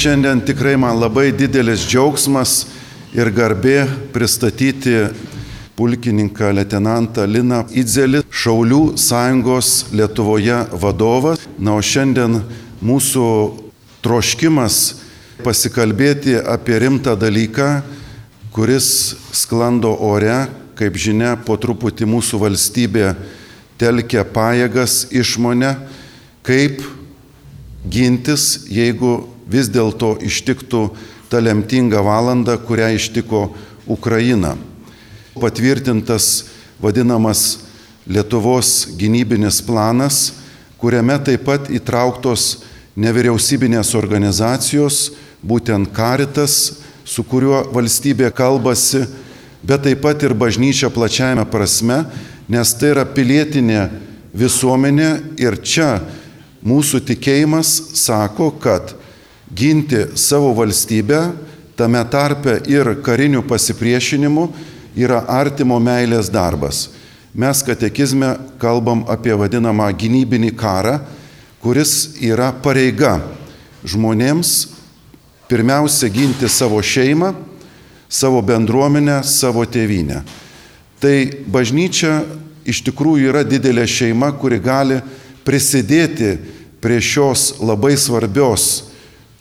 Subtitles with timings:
[0.00, 2.62] šiandien tikrai man labai didelis džiaugsmas
[3.12, 3.82] ir garbė
[4.14, 4.94] pristatyti
[5.76, 11.34] pulkininką leitenantą Liną Idzelį, Šaulių sąjungos Lietuvoje vadovą.
[11.60, 12.38] Na, o šiandien
[12.80, 13.24] mūsų
[14.00, 14.78] troškimas
[15.44, 17.68] pasikalbėti apie rimtą dalyką,
[18.56, 18.88] kuris
[19.36, 20.46] sklando ore,
[20.80, 23.10] kaip žinia, po truputį mūsų valstybė
[23.76, 25.74] telkia pajėgas išmonę,
[26.48, 26.80] kaip
[27.84, 30.84] gintis, jeigu vis dėlto ištiktų
[31.30, 33.48] ta lemtinga valanda, kurią ištiko
[33.90, 34.56] Ukraina.
[35.34, 36.46] Patvirtintas
[36.82, 37.66] vadinamas
[38.10, 40.32] Lietuvos gynybinis planas,
[40.80, 42.64] kuriame taip pat įtrauktos
[42.98, 45.10] nevyriausybinės organizacijos,
[45.46, 49.04] būtent Karitas, su kuriuo valstybė kalbasi,
[49.62, 52.04] bet taip pat ir bažnyčia plačiajame prasme,
[52.50, 53.84] nes tai yra pilietinė
[54.34, 55.10] visuomenė
[55.40, 56.00] ir čia
[56.66, 58.94] mūsų tikėjimas sako, kad
[59.54, 61.20] ginti savo valstybę,
[61.76, 64.48] tame tarpe ir karinių pasipriešinimų,
[64.98, 66.88] yra artimo meilės darbas.
[67.34, 70.98] Mes katekizme kalbam apie vadinamą gynybinį karą,
[71.62, 73.20] kuris yra pareiga
[73.86, 74.68] žmonėms
[75.50, 77.32] pirmiausia ginti savo šeimą,
[78.10, 80.24] savo bendruomenę, savo tėvynę.
[81.00, 82.20] Tai bažnyčia
[82.68, 85.00] iš tikrųjų yra didelė šeima, kuri gali
[85.46, 86.36] prisidėti
[86.82, 88.89] prie šios labai svarbios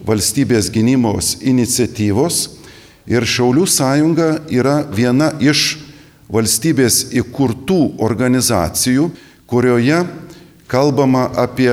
[0.06, 2.40] valstybės gynybos iniciatyvos
[3.10, 5.80] ir Šaulių sąjunga yra viena iš
[6.30, 9.10] valstybės įkurtų organizacijų,
[9.50, 10.04] kurioje
[10.70, 11.72] kalbama apie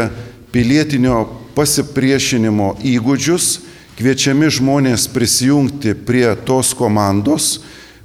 [0.53, 3.51] pilietinio pasipriešinimo įgūdžius,
[3.97, 7.61] kviečiami žmonės prisijungti prie tos komandos,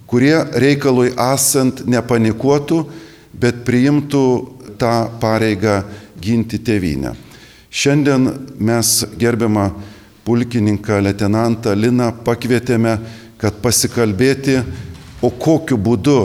[0.08, 2.83] kurie reikalui esant nepanikuotų,
[3.31, 4.25] bet priimtų
[4.80, 5.81] tą pareigą
[6.22, 7.16] ginti tėvynę.
[7.72, 8.28] Šiandien
[8.59, 9.69] mes gerbiamą
[10.25, 12.97] pulkininką leitenantą Liną pakvietėme,
[13.41, 14.59] kad pasikalbėti,
[15.22, 16.19] o kokiu būdu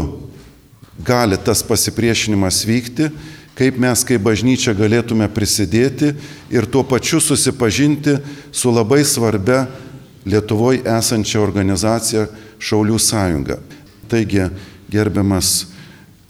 [1.04, 3.10] gali tas pasipriešinimas vykti,
[3.56, 6.12] kaip mes kaip bažnyčia galėtume prisidėti
[6.52, 8.18] ir tuo pačiu susipažinti
[8.52, 9.66] su labai svarbia
[10.26, 12.24] Lietuvoje esančia organizacija
[12.58, 13.60] Šaulių sąjunga.
[14.10, 14.48] Taigi,
[14.90, 15.68] gerbiamas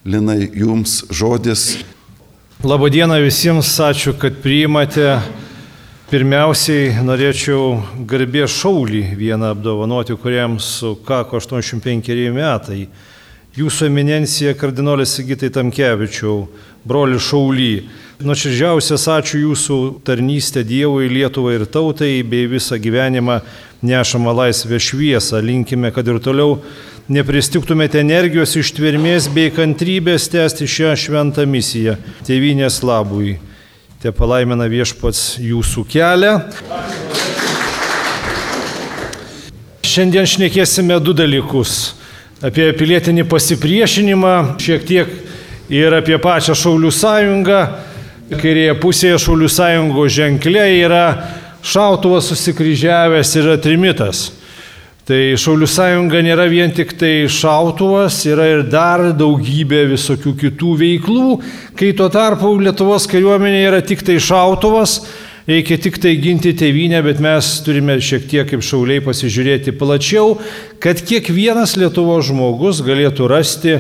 [0.05, 1.79] Linai, jums žodis.
[2.63, 5.17] Labadiena visiems, ačiū, kad priimate.
[6.07, 12.85] Pirmiausiai norėčiau garbė šaulį vieną apdovanoti, kuriam sukako 85 metai.
[13.59, 16.45] Jūsų eminencija kardinolis Sigitai Tamkevičiau,
[16.87, 17.73] broli šauly.
[18.23, 23.41] Nuoširdžiausias ačiū jūsų tarnystę Dievui, Lietuvai ir tautai, bei visą gyvenimą
[23.83, 25.43] nešamą laisvę šviesą.
[25.43, 26.61] Linkime, kad ir toliau
[27.11, 31.99] nepristiktumėte energijos ištvermės bei kantrybės tęsti šią šventą misiją
[32.31, 33.41] tėvynės labui.
[33.97, 36.35] Te palaimina viešpats jūsų kelią.
[39.81, 41.95] Šiandien šnekėsime du dalykus.
[42.45, 45.15] Apie pilietinį pasipriešinimą, šiek tiek
[45.73, 47.63] ir apie pačią Šaulių sąjungą.
[48.37, 51.05] Kairėje pusėje Šaulių sąjungos ženklė yra
[51.65, 54.27] šautuvas susikryžiavęs ir trimitas.
[55.07, 61.27] Tai Šaulių sąjunga nėra vien tik tai šautuvas, yra ir dar daugybė visokių kitų veiklų,
[61.79, 64.97] kai tuo tarpu Lietuvos kariuomenė yra tik tai šautuvas,
[65.47, 70.41] reikia tik tai ginti tėvynę, bet mes turime šiek tiek kaip šauliai pasižiūrėti plačiau,
[70.83, 73.77] kad kiekvienas Lietuvos žmogus galėtų rasti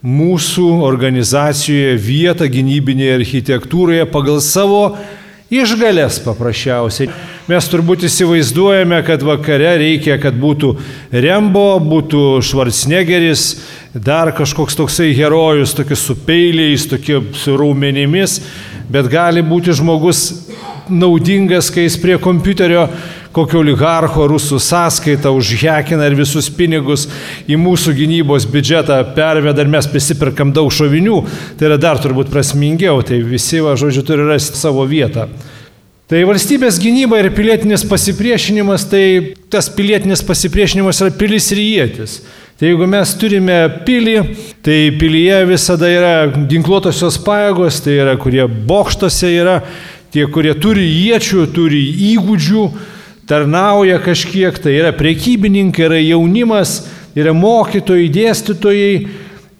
[0.00, 4.86] mūsų organizacijoje vietą gynybinėje architektūroje pagal savo
[5.54, 7.10] Išgalės paprasčiausiai.
[7.46, 10.72] Mes turbūt įsivaizduojame, kad vakare reikia, kad būtų
[11.12, 13.44] Rembo, būtų Schwarzeneggeris,
[13.94, 18.40] dar kažkoks toksai herojus, tokie su peiliais, tokie su raumenimis,
[18.90, 20.24] bet gali būti žmogus
[20.88, 22.88] naudingas, kai jis prie kompiuterio
[23.34, 27.08] kokio oligarcho rusų sąskaitą užhekina ir visus pinigus
[27.50, 31.18] į mūsų gynybos biudžetą perveda ir mes prisipirkam daug šovinių,
[31.58, 35.26] tai yra dar turbūt prasmingiau, tai visi, va, žodžiu, turi rasti savo vietą.
[36.04, 39.04] Tai valstybės gynyba ir pilietinis pasipriešinimas, tai
[39.50, 42.18] tas pilietinis pasipriešinimas yra pilis ir jėtis.
[42.60, 43.56] Tai jeigu mes turime
[43.86, 44.18] pilį,
[44.62, 49.56] tai pilyje visada yra ginkluotosios pajėgos, tai yra kurie bokštose yra,
[50.14, 51.80] tie, kurie turi iečių, turi
[52.12, 52.66] įgūdžių,
[53.28, 56.82] tarnauja kažkiek, tai yra priekybininkai, yra jaunimas,
[57.16, 58.94] yra mokytojai, dėstytojai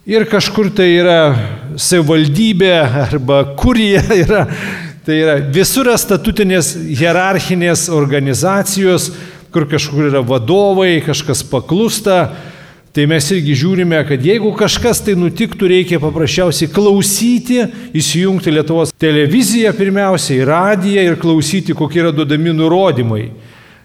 [0.05, 1.19] ir kažkur tai yra
[1.81, 2.73] savivaldybė
[3.05, 4.45] arba kurija yra.
[5.05, 9.11] Tai yra visur statutinės hierarchinės organizacijos,
[9.53, 12.23] kur kažkur yra vadovai, kažkas paklūsta.
[12.95, 17.59] Tai mes irgi žiūrime, kad jeigu kažkas tai nutiktų, reikia paprasčiausiai klausyti,
[17.91, 23.25] įsijungti Lietuvos televiziją pirmiausiai, radiją ir klausyti, kokie yra duodami nurodymai.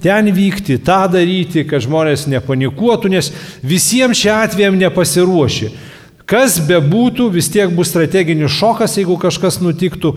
[0.03, 3.33] Ten vykti, tą daryti, kad žmonės nepanikuotų, nes
[3.63, 5.73] visiems šia atvejam nepasiruoši.
[6.31, 10.13] Kas bebūtų, vis tiek bus strateginis šokas, jeigu kažkas nutiktų.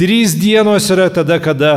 [0.00, 1.72] Trys dienos yra tada, kada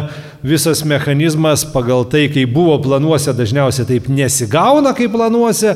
[0.48, 5.74] visas mechanizmas pagal tai, kai buvo planuose, dažniausiai taip nesigauna, kaip planuose.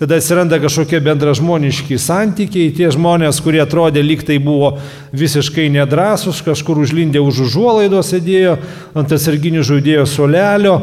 [0.00, 2.72] Tada atsiranda kažkokie bendražmoniški santykiai.
[2.72, 4.78] Tie žmonės, kurie atrodė lyg tai buvo
[5.12, 8.56] visiškai nedrasus, kažkur užlindę už užuolaidos sėdėjo
[8.96, 10.78] ant atsarginių žaidėjo solelio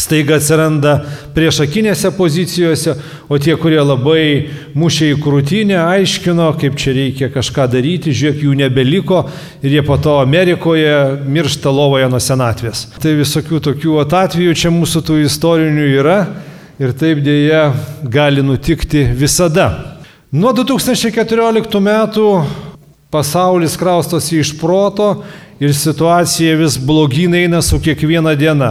[0.00, 0.96] staiga atsiranda
[1.36, 2.94] priešakinėse pozicijose,
[3.28, 4.24] o tie, kurie labai
[4.78, 9.22] mušė į krūtinę, aiškino, kaip čia reikia kažką daryti, žiūrėk, jų nebeliko
[9.62, 10.96] ir jie po to Amerikoje
[11.28, 12.86] miršta lovoje nuo senatvės.
[13.02, 16.18] Tai visokių tokių atvejų čia mūsų tų istorinių yra
[16.80, 17.68] ir taip dėja
[18.08, 19.68] gali nutikti visada.
[20.32, 22.26] Nuo 2014 metų
[23.10, 25.24] pasaulis kraustosi iš proto
[25.60, 28.70] ir situacija vis blogyn eina su kiekviena diena.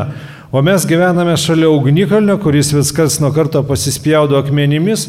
[0.52, 5.04] O mes gyvename šalia ugnikalnio, kuris vis kas nuo karto pasispjaudo akmenimis.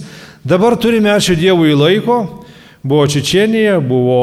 [0.44, 2.44] Dabar turime, ačiū Dievui, laiko.
[2.82, 4.18] Buvo Čečenija, buvo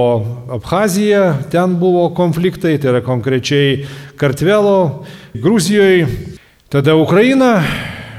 [0.54, 3.88] Abhazija, ten buvo konfliktai, tai yra konkrečiai
[4.18, 6.06] Kartvelo, Gruzijoje.
[6.70, 7.64] Tada Ukraina,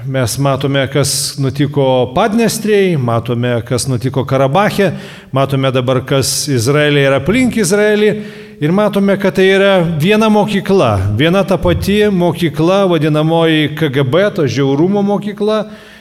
[0.07, 1.87] mes matome, kas nutiko
[2.19, 4.91] Padnestrėjai, matome, kas nutiko Karabache,
[5.31, 8.13] matome dabar, kas Izraelė ir aplink Izraelį.
[8.59, 14.99] Ir matome, kad tai yra viena mokykla, viena ta pati mokykla, vadinamoji KGB, to žiaurumo
[15.07, 15.61] mokykla.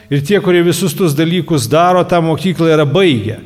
[0.09, 3.37] Ir tie, kurie visus tuos dalykus daro, tą mokyklą yra baigę.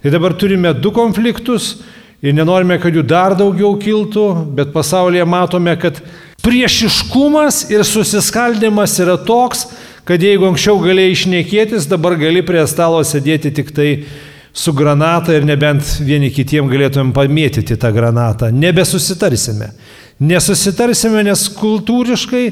[0.00, 1.82] Tai dabar turime du konfliktus
[2.24, 4.26] ir nenorime, kad jų dar daugiau kiltų,
[4.56, 6.00] bet pasaulyje matome, kad
[6.40, 9.66] priešiškumas ir susiskaldimas yra toks,
[10.08, 13.90] kad jeigu anksčiau galėjai išnekėtis, dabar gali prie stalo sėdėti tik tai
[14.54, 18.52] su granata ir nebent vieni kitiem galėtumėm pamėtyti tą granatą.
[18.54, 19.72] Nebesusitarsime.
[20.22, 22.44] Nesusitarsime, nes kultūriškai,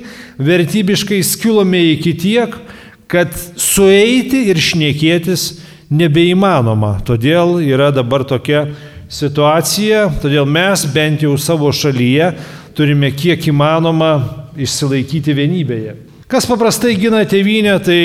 [0.42, 2.56] vertybiškai skilome iki tiek,
[3.06, 5.62] kad sueiti ir šnekėtis
[5.94, 6.96] nebeįmanoma.
[7.06, 8.66] Todėl yra dabar tokia
[9.12, 12.32] situacija, todėl mes bent jau savo šalyje
[12.74, 14.12] turime kiek įmanoma
[14.58, 15.94] išsilaikyti vienybėje.
[16.30, 18.00] Kas paprastai gina tėvynę, tai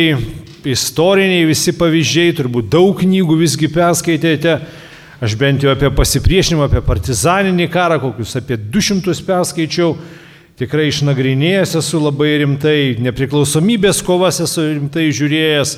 [0.65, 4.57] istoriniai visi pavyzdžiai, turbūt daug knygų visgi perskaitėte.
[5.21, 9.95] Aš bent jau apie pasipriešinimą, apie partizaninį karą, kokius apie 200 perskaičiau.
[10.57, 15.74] Tikrai išnagrinėjęs esu labai rimtai, nepriklausomybės kovas esu rimtai žiūrėjęs.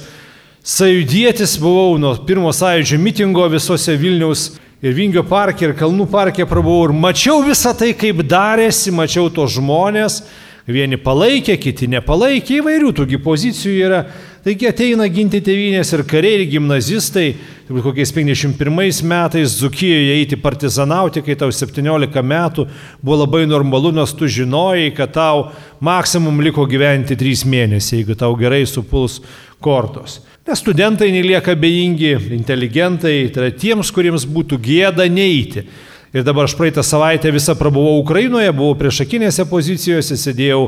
[0.64, 4.54] Sajudėtis buvau nuo pirmo sąjūdžio mitingo visose Vilniaus
[4.84, 9.58] ir Vingio parke, ir Kalnų parke prabuvau ir mačiau visą tai, kaip darėsi, mačiau tos
[9.58, 10.22] žmonės.
[10.70, 14.04] Vieni palaikė, kiti nepalaikė, įvairių tokių pozicijų yra.
[14.40, 17.34] Taigi ateina ginti tėvynės ir kariai, ir gimnazistai,
[17.68, 22.66] turbūt kokiais 51 metais Zukijoje eiti partizanauti, kai tau 17 metų
[23.02, 25.50] buvo labai normalu, nes tu žinojai, kad tau
[25.84, 29.20] maksimum liko gyventi 3 mėnesiai, jeigu tau gerai supuls
[29.60, 30.22] kortos.
[30.48, 35.68] Nes studentai nelieka bejingi, inteligentai, tai yra tiems, kuriems būtų gėda neiti.
[36.10, 40.64] Ir dabar aš praeitą savaitę visą prabuvau Ukrainoje, buvau priešakinėse pozicijose, sėdėjau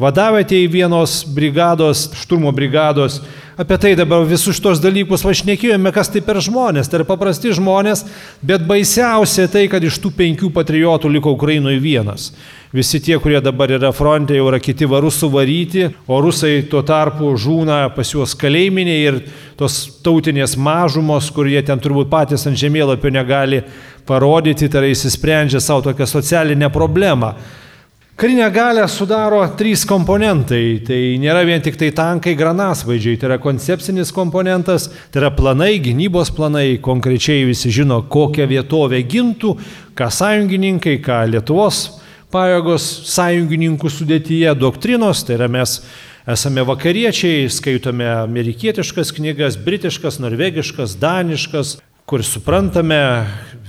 [0.00, 3.20] vadavėte į vienos brigados, šturmo brigados.
[3.60, 6.88] Apie tai dabar visus šitos dalykus vašnekėjome, kas tai per žmonės.
[6.90, 8.06] Tai yra paprasti žmonės,
[8.42, 12.30] bet baisiausia tai, kad iš tų penkių patriotų liko Ukrainoje vienas.
[12.74, 17.34] Visi tie, kurie dabar yra fronte, jau yra kiti varus suvaryti, o rusai tuo tarpu
[17.38, 19.22] žūna pas juos kalėjiminiai ir
[19.60, 23.60] tos tautinės mažumos, kur jie ten turbūt patys ant žemėlapio negali
[24.08, 27.34] parodyti, tai yra įsisprendžia savo tokią socialinę problemą.
[28.20, 30.82] Karinę galę sudaro trys komponentai.
[30.84, 36.28] Tai nėra vien tik tai tankai, granasvaidžiai, tai yra koncepcinis komponentas, tai yra planai, gynybos
[36.36, 39.54] planai, konkrečiai visi žino, kokią vietovę gintų,
[39.96, 41.80] ką sąjungininkai, ką Lietuvos
[42.30, 45.78] pajėgos sąjungininkų sudėtyje, doktrinos, tai yra mes
[46.28, 51.78] esame vakariečiai, skaitome amerikietiškas knygas, britiškas, norvegiškas, daniškas,
[52.10, 52.98] kur suprantame,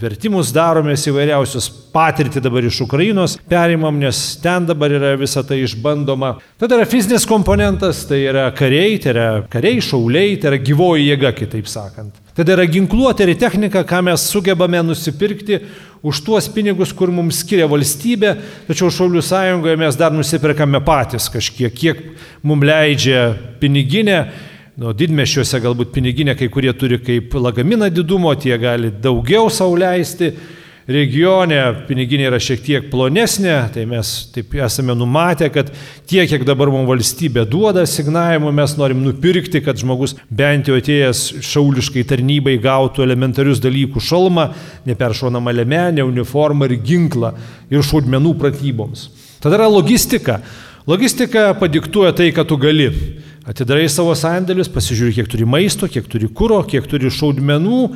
[0.02, 6.34] vertimus daromės įvairiausius patirtį dabar iš Ukrainos, perimam, nes ten dabar yra visa tai išbandoma.
[6.62, 11.36] Tada yra fizinis komponentas, tai yra kariai, tai yra kariai, šauliai, tai yra gyvoji jėga,
[11.38, 12.18] kitaip sakant.
[12.38, 15.60] Tada yra ginkluotė ir technika, ką mes sugebame nusipirkti
[16.02, 18.36] už tuos pinigus, kur mums skiria valstybė,
[18.70, 22.08] tačiau Šaulių sąjungoje mes dar nusipirkame patys kažkiek, kiek
[22.48, 23.28] mums leidžia
[23.60, 24.22] piniginė
[24.80, 30.32] Nu, didmešiuose galbūt piniginė kai kurie turi kaip lagaminą didumo, tie gali daugiau sauliaisti.
[30.90, 35.70] Regione piniginė yra šiek tiek plonesnė, tai mes taip esame numatę, kad
[36.10, 41.22] tiek, kiek dabar mums valstybė duoda signavimų, mes norim nupirkti, kad žmogus bent jau atėjęs
[41.46, 44.48] šauliškai tarnybai gautų elementarius dalykų- šalmą,
[44.90, 47.36] neperšonamą lemenę, uniformą ir ginklą
[47.70, 49.10] ir šaudmenų pratyboms.
[49.40, 50.42] Tada yra logistika.
[50.88, 52.90] Logistika padiktuoja tai, ką tu gali.
[53.46, 57.90] Atidarai savo sandėlius, pasižiūri, kiek turi maisto, kiek turi kūro, kiek turi šaudmenų.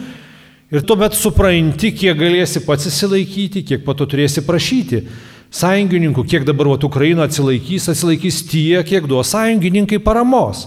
[0.74, 5.04] Ir tuomet supranti, kiek galėsi pats įsilaikyti, kiek po to turėsi prašyti.
[5.54, 10.66] Sąjungininkų, kiek dabar vat, Ukraina atsilaikys, atsilaikys tie, kiek duos sąjungininkai paramos.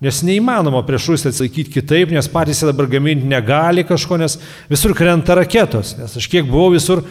[0.00, 4.38] Nes neįmanoma prieš Rusiją atsilaikyti kitaip, nes patys dabar gaminti negali kažko, nes
[4.70, 5.92] visur krenta raketos.
[5.98, 7.04] Nes aš kiek buvau visur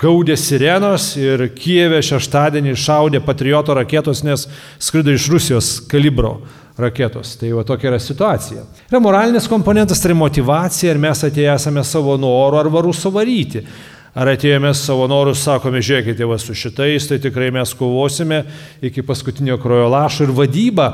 [0.00, 4.48] gaudė sirenos ir Kijeve šeštadienį šaudė patrioto raketos, nes
[4.80, 6.38] skrido iš Rusijos kalibro
[6.78, 7.36] raketos.
[7.40, 8.66] Tai va tokia yra situacija.
[8.90, 13.64] Yra moralinis komponentas, tai motivacija, ar mes atėję esame savo noru ar varu suvaryti.
[14.12, 18.42] Ar atėjome savo norus, sakome, žiūrėkite, va su šitais, tai tikrai mes kovosime
[18.84, 20.90] iki paskutinio krojo lašo ir vadyba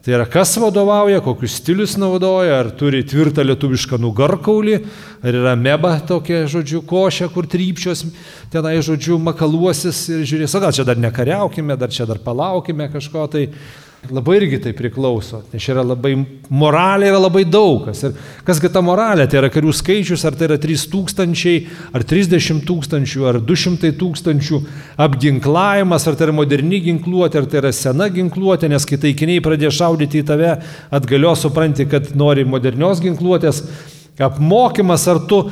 [0.00, 4.78] Tai yra, kas vadovauja, kokius stilius naudoja, ar turi tvirtą lietuvišką nugarkaulį,
[5.20, 8.06] ar yra meba tokia, žodžiu, košė, kur trypčios,
[8.48, 13.26] tenai, žodžiu, makaluosis ir žiūrės, o gal čia dar nekariaukime, dar čia dar palaukime kažko,
[13.28, 13.44] tai
[14.08, 16.14] Labai irgi tai priklauso, nes yra labai,
[16.48, 18.00] moralė yra labai daugas.
[18.06, 18.14] Ir
[18.46, 23.40] kasgi ta moralė, tai yra karių skaičius, ar tai yra 3000, ar 30 tūkstančių, ar
[23.44, 24.62] 200 tūkstančių
[25.04, 29.76] apginklavimas, ar tai yra moderni ginkluotė, ar tai yra sena ginkluotė, nes kai taikiniai pradėjo
[29.82, 30.56] šaudyti į tave,
[30.96, 33.66] atgalio supranti, kad nori modernios ginkluotės,
[34.16, 35.44] apmokymas, ar tu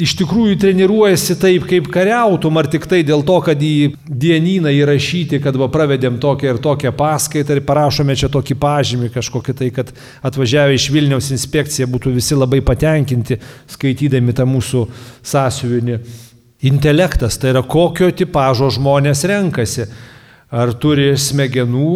[0.00, 5.40] iš tikrųjų treniruojasi taip, kaip kariautum, ar tik tai dėl to, kad į dienyną įrašyti,
[5.44, 9.92] kad va pravedėm tokią ir tokią paskaitą ir parašome čia tokį pažymį kažkokį tai, kad
[10.26, 13.40] atvažiavę iš Vilniaus inspekciją būtų visi labai patenkinti
[13.70, 14.86] skaitydami tą mūsų
[15.32, 16.00] sąsiuvinį.
[16.70, 19.88] Intelektas tai yra kokio tipožo žmonės renkasi.
[20.50, 21.92] Ar turi smegenų,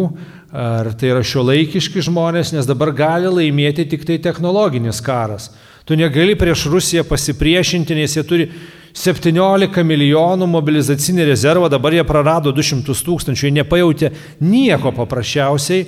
[0.55, 5.49] ar tai yra šiuolaikiški žmonės, nes dabar gali laimėti tik tai technologinis karas.
[5.85, 8.47] Tu negali prieš Rusiją pasipriešinti, nes jie turi
[8.95, 14.11] 17 milijonų mobilizacinį rezervą, dabar jie prarado 200 tūkstančių, jie nepajautė
[14.41, 15.85] nieko paprasčiausiai,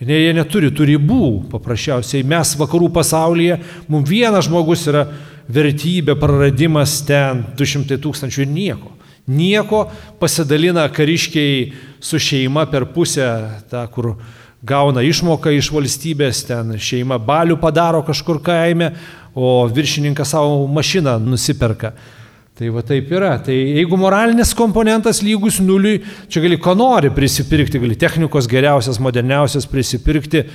[0.00, 2.24] jie neturi tų ribų paprasčiausiai.
[2.26, 3.60] Mes vakarų pasaulyje,
[3.92, 5.06] mums vienas žmogus yra
[5.52, 8.92] vertybė, praradimas ten 200 tūkstančių ir nieko.
[9.26, 9.84] Nieko
[10.20, 11.70] pasidalina kariškiai
[12.02, 13.26] su šeima per pusę,
[13.70, 14.14] tą, kur
[14.66, 18.92] gauna išmoką iš valstybės, ten šeima balių padaro kažkur kaime,
[19.36, 21.92] o viršininkas savo mašiną nusiperka.
[22.56, 23.34] Tai va taip yra.
[23.44, 25.98] Tai jeigu moralinis komponentas lygus nuliui,
[26.32, 30.46] čia gali ko nori prisipirkti, gali technikos geriausias, moderniausias prisipirkti,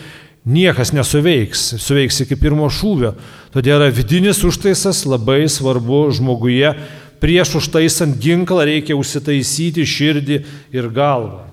[0.49, 3.13] niekas nesuveiks, suveiks iki pirmo šūvio.
[3.53, 6.73] Todėl yra vidinis užtaisas labai svarbu žmoguje.
[7.21, 10.41] Prieš užtaisant ginklą reikia užsitaisyti širdį
[10.73, 11.50] ir galvą.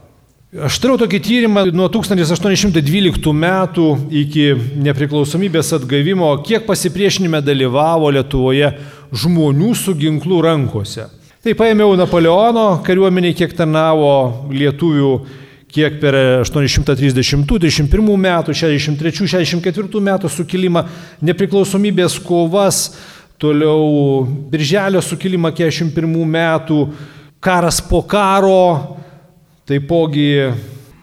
[0.49, 4.45] Aš turėjau tokį tyrimą nuo 1812 metų iki
[4.81, 8.71] nepriklausomybės atgavimo, kiek pasipriešinime dalyvavo Lietuvoje
[9.13, 11.05] žmonių su ginklu rankose.
[11.45, 15.11] Tai paėmiau Napoleono kariuomenį, kiek tarnavo lietuvių,
[15.69, 20.87] kiek per 830-31 metų, 63-64 metų sukilimą,
[21.29, 22.87] nepriklausomybės kovas,
[23.37, 26.81] toliau Birželio sukilimą 41 metų,
[27.45, 28.97] karas po karo,
[29.69, 30.49] Taipogi,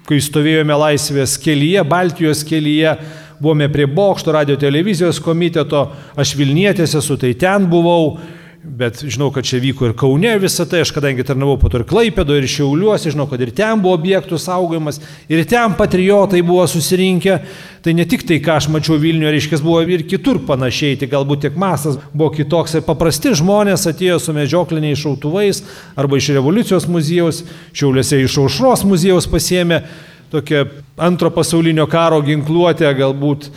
[0.10, 2.95] kai stovėjome laisvės kelyje, Baltijos kelyje,
[3.38, 5.84] buvome prie Bokšto radio televizijos komiteto,
[6.17, 8.15] aš Vilnietėse esu, tai ten buvau,
[8.65, 11.86] Bet žinau, kad čia vyko ir Kaune visą tai, aš kadangi tarnavau po to ir
[11.86, 14.98] Klaipėdo, ir Šiauliuose, žinau, kad ir ten buvo objektų saugojimas,
[15.29, 17.38] ir ten patriotai buvo susirinkę.
[17.86, 21.45] Tai ne tik tai, ką aš mačiau Vilniuje, reiškia, buvo ir kitur panašiai, tik galbūt
[21.45, 22.79] tiek masas buvo kitoks.
[22.79, 25.62] Ir paprasti žmonės atėjo su medžiokliniais šautuvais
[25.93, 27.43] arba iš revoliucijos muziejaus,
[27.77, 29.84] Šiauliuose iš Aušros muziejaus pasėmė
[30.34, 30.65] tokią
[31.05, 33.51] antro pasaulinio karo ginkluotę, galbūt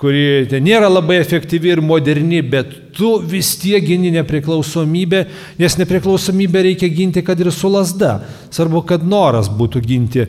[0.00, 5.26] kuri nėra labai efektyvi ir moderni, bet tu vis tiek gini nepriklausomybę,
[5.60, 8.20] nes nepriklausomybę reikia ginti, kad ir su lasda.
[8.48, 10.24] Svarbu, kad noras būtų ginti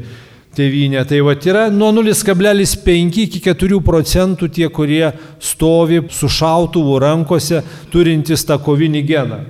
[0.57, 1.05] tėvynę.
[1.07, 7.63] Tai va yra nuo 0,5 iki 4 procentų tie, kurie stovi su šautuvu rankose,
[7.93, 9.41] turintys tą kovinį geną.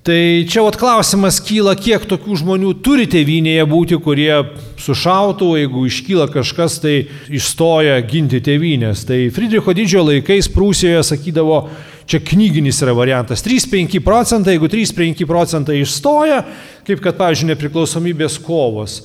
[0.00, 4.32] Tai čia vat klausimas kyla, kiek tokių žmonių turi tėvynėje būti, kurie
[4.80, 6.94] sušautų, jeigu iškyla kažkas, tai
[7.28, 9.04] išstoja ginti tėvynės.
[9.04, 11.66] Tai Friedricho didžiojo laikais Prūsijoje sakydavo,
[12.08, 16.46] čia knyginis yra variantas, 3-5 procentai, jeigu 3-5 procentai išstoja,
[16.88, 19.02] kaip kad, pavyzdžiui, nepriklausomybės kovos.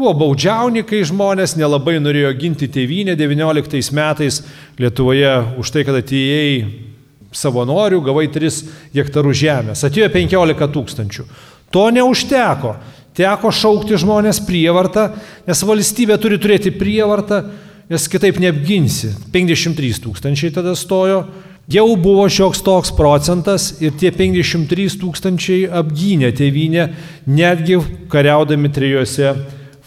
[0.00, 4.40] Buvo baudžiaunikai žmonės, nelabai norėjo ginti tėvynę 19 metais
[4.80, 6.88] Lietuvoje už tai, kad atėjai
[7.32, 8.62] savanorių, gavai 3
[8.94, 11.26] hektarų žemės, atėjo 15 tūkstančių.
[11.70, 12.74] To neužteko.
[13.14, 15.10] Teko šaukti žmonės prievartą,
[15.46, 17.42] nes valstybė turi turėti prievartą,
[17.90, 19.10] nes kitaip neapginsi.
[19.34, 21.24] 53 tūkstančiai tada stojo,
[21.70, 26.86] jau buvo šioks toks procentas ir tie 53 tūkstančiai apgynė tėvynę
[27.30, 29.34] netgi kariaudami trijose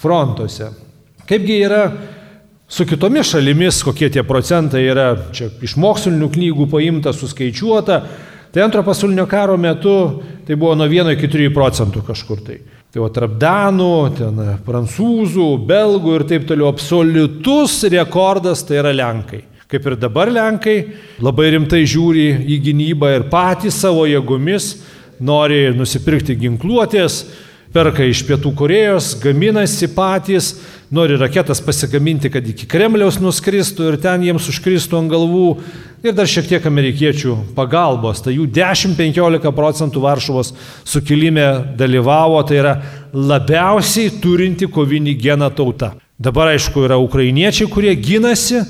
[0.04, 0.74] frontuose.
[1.28, 1.86] Kaipgi yra
[2.74, 8.00] su kitomis šalimis, kokie tie procentai yra, čia iš mokslinių knygų paimta, suskaičiuota,
[8.54, 9.98] tai antro pasaulinio karo metu
[10.48, 12.58] tai buvo nuo 1 iki 3 procentų kažkur tai.
[12.94, 19.44] Tai o tarp danų, ten prancūzų, belgų ir taip toliau absoliutus rekordas tai yra lenkai.
[19.70, 20.78] Kaip ir dabar lenkai
[21.22, 24.76] labai rimtai žiūri į gynybą ir patys savo jėgomis
[25.22, 27.24] nori nusipirkti ginkluotės,
[27.74, 30.54] perka iš Pietų Korejos, gaminasi patys,
[30.94, 35.48] nori raketas pasigaminti, kad iki Kremliaus nuskristų ir ten jiems užkristų ant galvų.
[36.04, 38.22] Ir dar šiek tiek amerikiečių pagalbos.
[38.22, 40.52] Tai jų 10-15 procentų Varšuvos
[40.86, 41.48] sukilime
[41.80, 42.74] dalyvavo, tai yra
[43.14, 45.94] labiausiai turinti kovinį geną tauta.
[46.20, 48.62] Dabar aišku yra ukrainiečiai, kurie ginasi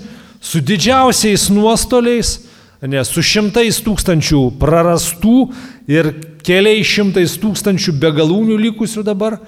[0.44, 2.38] su didžiausiais nuostoliais,
[2.84, 5.38] nes su šimtais tūkstančių prarastų
[5.92, 6.13] ir
[6.46, 9.42] keliais šimtais tūkstančių begalūnių likusių dabar,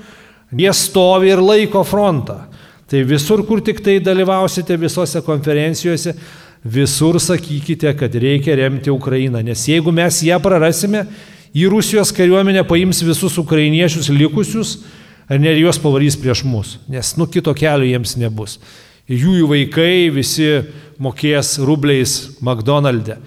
[0.52, 2.55] jie stovi ir laiko frontą.
[2.90, 6.14] Tai visur, kur tik tai dalyvausite visose konferencijose,
[6.66, 11.06] visur sakykite, kad reikia remti Ukrainą, nes jeigu mes ją prarasime,
[11.56, 14.76] į Rusijos kariuomenę paims visus ukrainiečius likusius,
[15.30, 18.60] ne juos pavarys prieš mus, nes nu kito kelio jiems nebus.
[19.10, 20.50] Jų vaikai visi
[21.02, 23.18] mokės rubliais McDonald'e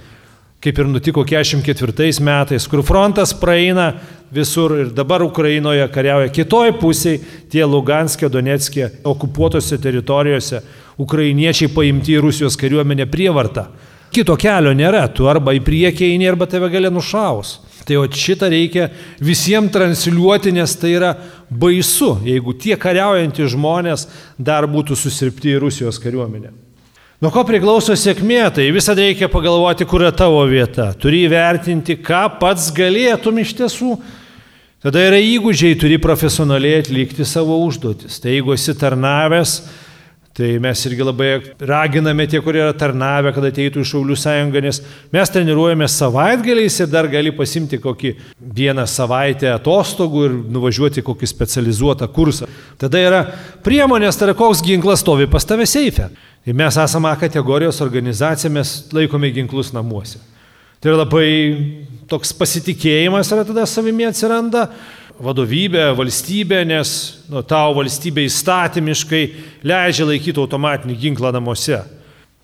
[0.62, 3.92] kaip ir nutiko 44 metais, kur frontas praeina
[4.34, 7.20] visur ir dabar Ukrainoje kariauja kitoj pusėje,
[7.52, 10.62] tie Luganskė, Donetskė, okupuotose teritorijose,
[10.98, 13.68] ukrainiečiai paimti į Rusijos kariuomenę prievartą.
[14.12, 17.58] Kito kelio nėra, tu arba į priekį eini, arba tave gali nušaus.
[17.88, 18.90] Tai o šitą reikia
[19.24, 21.14] visiems transliuoti, nes tai yra
[21.48, 26.57] baisu, jeigu tie kariaujantys žmonės dar būtų susirpti į Rusijos kariuomenę.
[27.18, 30.92] Nuo ko priklauso sėkmė, tai visada reikia pagalvoti, kur yra tavo vieta.
[30.94, 33.96] Turi įvertinti, ką pats galėtum iš tiesų.
[34.86, 38.20] Tada yra įgūdžiai, turi profesionaliai atlikti savo užduotis.
[38.22, 39.56] Tai jeigu esi tarnavęs,
[40.38, 41.28] tai mes irgi labai
[41.66, 44.78] raginame tie, kurie yra tarnavę, kad ateitų į Šaulių sąjungą, nes
[45.10, 52.06] mes treniruojame savaitgaliais ir dar gali pasimti kokį vieną savaitę atostogų ir nuvažiuoti kokį specializuotą
[52.14, 52.46] kursą.
[52.78, 53.24] Tada yra
[53.66, 56.06] priemonės, tai yra koks ginklas stovi pas tave seife.
[56.46, 60.22] Ir mes esame A kategorijos organizacija, mes laikome ginklus namuose.
[60.78, 61.26] Tai yra labai
[62.06, 64.68] toks pasitikėjimas yra tada savimi atsiranda,
[65.22, 66.90] vadovybė, valstybė, nes
[67.30, 69.22] nu, tau valstybė įstatymiškai
[69.66, 71.80] leidžia laikyti automatinį ginklą namuose.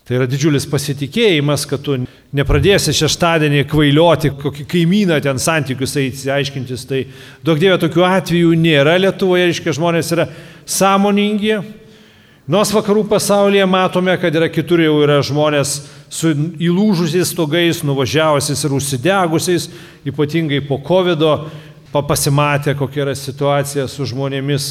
[0.04, 1.94] Tai yra didžiulis pasitikėjimas, kad tu
[2.36, 5.96] nepradėsi šeštadienį kvailioti, kokį kaimyną ten santykius
[6.34, 6.84] aiškintis.
[6.90, 7.06] Tai
[7.46, 10.28] daug dievė tokių atvejų nėra Lietuvoje, reiškia žmonės yra
[10.68, 11.56] sąmoningi,
[12.44, 15.78] Nors vakarų pasaulyje matome, kad yra kitur jau yra žmonės
[16.12, 19.70] su įlūžusiais stogais, nuvažiavusiais ir užsidegusiais,
[20.04, 21.24] ypatingai po COVID,
[22.02, 24.68] pasimatė, kokia yra situacija su žmonėmis,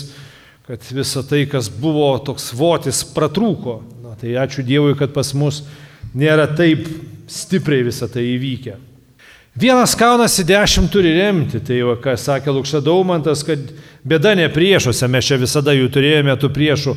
[0.67, 3.79] kad visa tai, kas buvo toks votis, pratrūko.
[4.03, 5.61] Na, tai ačiū Dievui, kad pas mus
[6.15, 6.87] nėra taip
[7.31, 8.75] stipriai visą tai įvykę.
[9.59, 13.61] Vienas kaunas į dešimt turi remti, tai jau, ką sakė Lukša Daumantas, kad
[14.01, 16.95] bėda ne priešuose, mes čia visada jų turėjome, tų priešų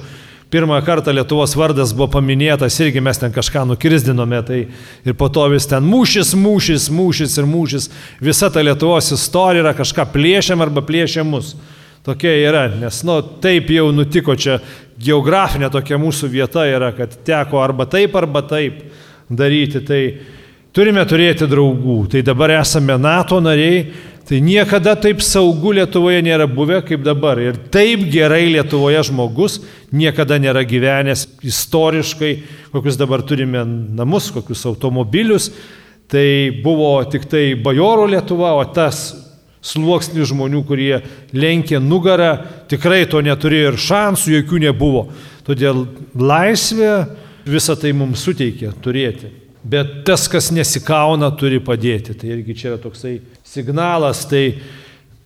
[0.51, 4.61] pirmą kartą Lietuvos vardas buvo paminėtas, irgi mes ten kažką nukirzdinome, tai
[5.05, 7.89] ir po to vis ten mūšis, mūšis, mūšis ir mūšis,
[8.23, 11.57] visa ta Lietuvos istorija yra kažką plėšiam arba plėšiam mus.
[12.07, 14.61] Tokia yra, nes, nu, taip jau nutiko čia,
[15.03, 18.85] geografinė tokia mūsų vieta yra, kad teko arba taip, arba taip
[19.27, 19.83] daryti.
[19.83, 20.01] Tai
[20.77, 22.03] turime turėti draugų.
[22.13, 23.87] Tai dabar esame NATO nariai,
[24.27, 27.39] Tai niekada taip saugu Lietuvoje nėra buvę kaip dabar.
[27.39, 29.61] Ir taip gerai Lietuvoje žmogus
[29.95, 32.33] niekada nėra gyvenęs istoriškai,
[32.73, 35.53] kokius dabar turime namus, kokius automobilius.
[36.11, 36.27] Tai
[36.65, 39.13] buvo tik tai bajoro Lietuva, o tas
[39.63, 40.99] sluoksnis žmonių, kurie
[41.31, 42.35] lenkė nugarą,
[42.67, 45.07] tikrai to neturėjo ir šansų jokių nebuvo.
[45.47, 45.87] Todėl
[46.19, 46.97] laisvė
[47.47, 49.46] visą tai mums suteikė turėti.
[49.67, 52.15] Bet tas, kas nesikauna, turi padėti.
[52.15, 54.21] Tai irgi čia yra toksai signalas.
[54.31, 54.43] Tai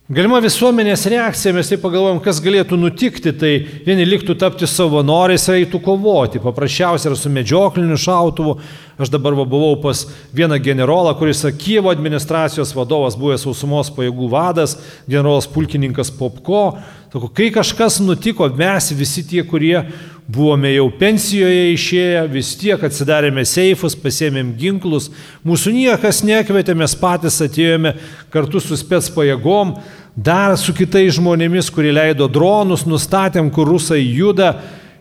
[0.08, 3.34] galima visuomenės reakcija, mes tai pagalvojom, kas galėtų nutikti.
[3.36, 3.50] Tai
[3.84, 6.40] vieni liktų tapti savanoriais ir eitų kovoti.
[6.40, 8.56] Paprasčiausiai yra su medžiokliniu šautuvu.
[9.00, 15.50] Aš dabar buvau pas vieną generolą, kuris Kievo administracijos vadovas, buvęs sausumos pajėgų vadas, generolas
[15.52, 16.78] pulkininkas Popko.
[17.12, 19.82] Sako, kai kažkas nutiko, mes visi tie, kurie
[20.30, 25.08] Buvome jau pensijoje išėję, vis tiek atsidarėme seifus, pasėmėm ginklus,
[25.46, 27.96] mūsų niekas nekvietė, mes patys atėjome
[28.30, 29.72] kartu su spets pajėgom,
[30.14, 34.52] dar su kitais žmonėmis, kurie leido dronus, nustatėm, kur rusai juda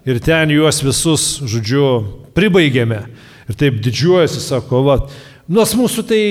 [0.07, 1.91] ir ten juos visus, žodžiu,
[2.33, 3.03] pribaigėme.
[3.49, 4.97] Ir taip didžiuojasi, sako, va,
[5.51, 6.23] nors mūsų tai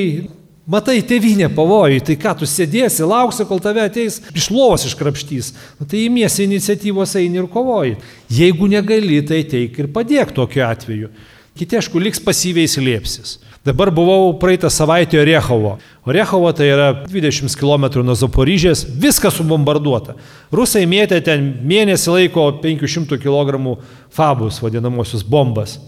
[0.69, 5.55] Matai, tevinė pavojai, tai ką tu sėdėsi, lauksi, kol tave ateis iš lovos iškrapštys.
[5.79, 7.95] Nu, tai įmiesi iniciatyvos eini ir kovoji.
[8.29, 11.09] Jeigu negali, tai teik ir padėk tokiu atveju.
[11.57, 13.39] Kiti, aišku, liks pasyviai slėpsis.
[13.65, 15.79] Dabar buvau praeitą savaitę Orechovo.
[16.05, 20.19] Orechovo tai yra 20 km nuo Zaporyžės, viskas subombarduota.
[20.53, 23.75] Rusai mėtė ten mėnesį laiko 500 kg
[24.13, 25.79] fabus, vadinamosius bombas.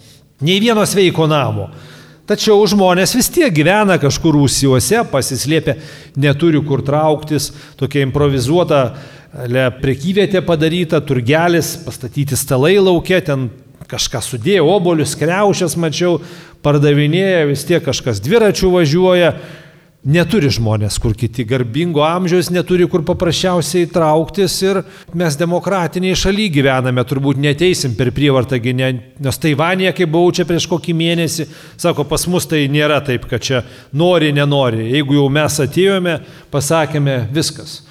[0.41, 1.69] Nei vieno sveiko namo.
[2.31, 5.73] Tačiau žmonės vis tiek gyvena kažkur rūsiuose, pasislėpę,
[6.15, 8.85] neturi kur trauktis, tokia improvizuota
[9.83, 13.49] prekyvietė padaryta, turgelis, pastatyti stalai laukia, ten
[13.91, 16.21] kažką sudėjo, obolius, kreušės mačiau,
[16.63, 19.33] pardavinėja, vis tiek kažkas dviračių važiuoja.
[20.01, 24.79] Neturi žmonės, kur kiti garbingo amžiaus neturi kur paprasčiausiai trauktis ir
[25.13, 30.95] mes demokratiniai šaly gyvename, turbūt neteisim per prievartą, nes Taivanėje, kai buvau čia prieš kokį
[30.97, 33.61] mėnesį, sako, pas mus tai nėra taip, kad čia
[33.93, 34.87] nori, nenori.
[34.95, 36.17] Jeigu jau mes atėjome,
[36.49, 37.83] pasakėme viskas.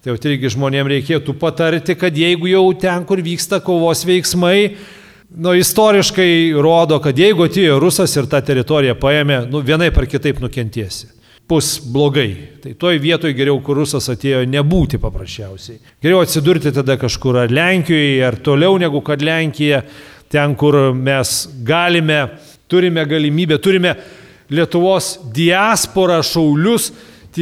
[0.00, 4.72] Tai jau irgi žmonėms reikėtų patarti, kad jeigu jau ten, kur vyksta kovos veiksmai,
[5.36, 10.40] nu, istoriškai rodo, kad jeigu atėjo rusas ir tą teritoriją paėmė, nu, vienai par kitaip
[10.40, 11.17] nukentiesi
[11.48, 12.36] bus blogai.
[12.62, 15.80] Tai toj vietoj geriau, kur rusas atėjo, nebūti paprasčiausiai.
[16.04, 19.82] Geriau atsidurti tada kažkur ar Lenkijoje, ar toliau negu kad Lenkija,
[20.28, 22.26] ten, kur mes galime,
[22.68, 23.96] turime galimybę, turime
[24.48, 26.92] Lietuvos diasporą, šaulius,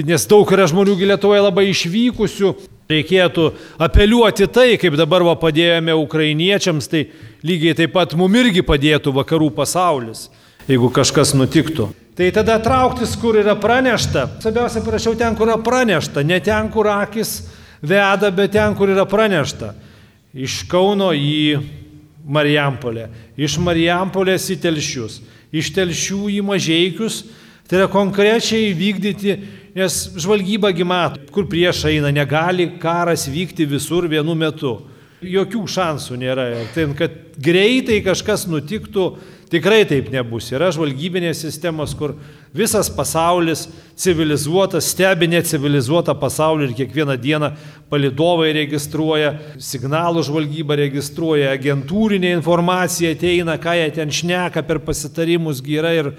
[0.07, 2.55] nes daug yra žmonių Lietuvoje labai išvykusių.
[2.87, 3.49] Reikėtų
[3.83, 7.09] apeliuoti tai, kaip dabar va padėjome ukrainiečiams, tai
[7.43, 10.29] lygiai taip pat mum irgi padėtų vakarų pasaulis,
[10.71, 11.91] jeigu kažkas nutiktų.
[12.17, 14.23] Tai tada trauktis, kur yra pranešta.
[14.41, 17.43] Svarbiausia, prašiau ten, kur yra pranešta, ne ten, kur akis
[17.85, 19.75] veda, bet ten, kur yra pranešta.
[20.33, 21.61] Iš Kauno į
[22.25, 25.19] Marijampolę, iš Marijampolės į Telšius,
[25.53, 27.21] iš Telšių į Mažiekius.
[27.69, 29.37] Tai yra konkrečiai vykdyti,
[29.77, 34.79] nes žvalgyba gimato, kur prieš eina, negali karas vykti visur vienu metu.
[35.25, 36.45] Jokių šansų nėra.
[36.75, 39.07] Tai, kad greitai kažkas nutiktų,
[39.47, 40.49] Tikrai taip nebus.
[40.51, 42.17] Yra žvalgybinės sistemos, kur
[42.57, 47.53] visas pasaulis civilizuotas, stebi necivilizuotą pasaulį ir kiekvieną dieną
[47.93, 55.95] palidovai registruoja, signalų žvalgyba registruoja, agentūrinė informacija ateina, ką jie ten šneka per pasitarimus gyra
[55.95, 56.11] ir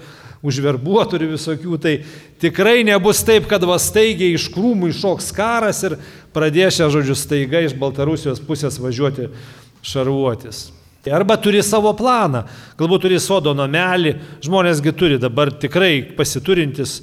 [0.42, 1.78] užverbuotų ir visokių.
[1.82, 1.94] Tai
[2.42, 5.98] tikrai nebus taip, kad vas staigiai iš krūmų iššoks karas ir
[6.34, 9.30] pradės šią žodžių staiga iš Baltarusijos pusės važiuoti
[9.82, 10.68] šarvuotis.
[11.08, 12.42] Arba turi savo planą,
[12.76, 16.98] galbūt turi sodo namelį, žmonėsgi turi dabar tikrai pasiturintis,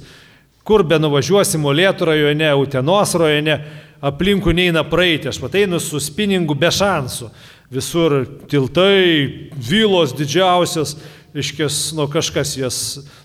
[0.66, 3.56] kur be nuvažiuosi Molėtų rajone, Utenos rajone,
[4.04, 7.30] aplinkų neina praeiti, aš pateinu su spiningu be šansų.
[7.72, 10.94] Visur tiltai, vilos didžiausios,
[11.42, 12.78] iškės, nu kažkas jas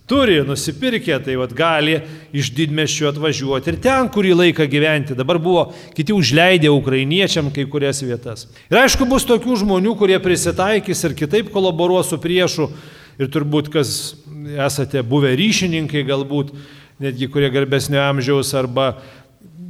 [0.09, 1.99] turi, nusipirkė, tai vad gali
[2.35, 5.17] iš didmešių atvažiuoti ir ten kurį laiką gyventi.
[5.17, 8.47] Dabar buvo kiti užleidę ukrainiečiam kai kurias vietas.
[8.71, 12.69] Ir aišku, bus tokių žmonių, kurie prisitaikys ir kitaip kolaboruos su priešu.
[13.21, 14.15] Ir turbūt, kas
[14.55, 16.55] esate buvę ryšininkai, galbūt
[17.01, 18.95] netgi kurie garbesnio amžiaus arba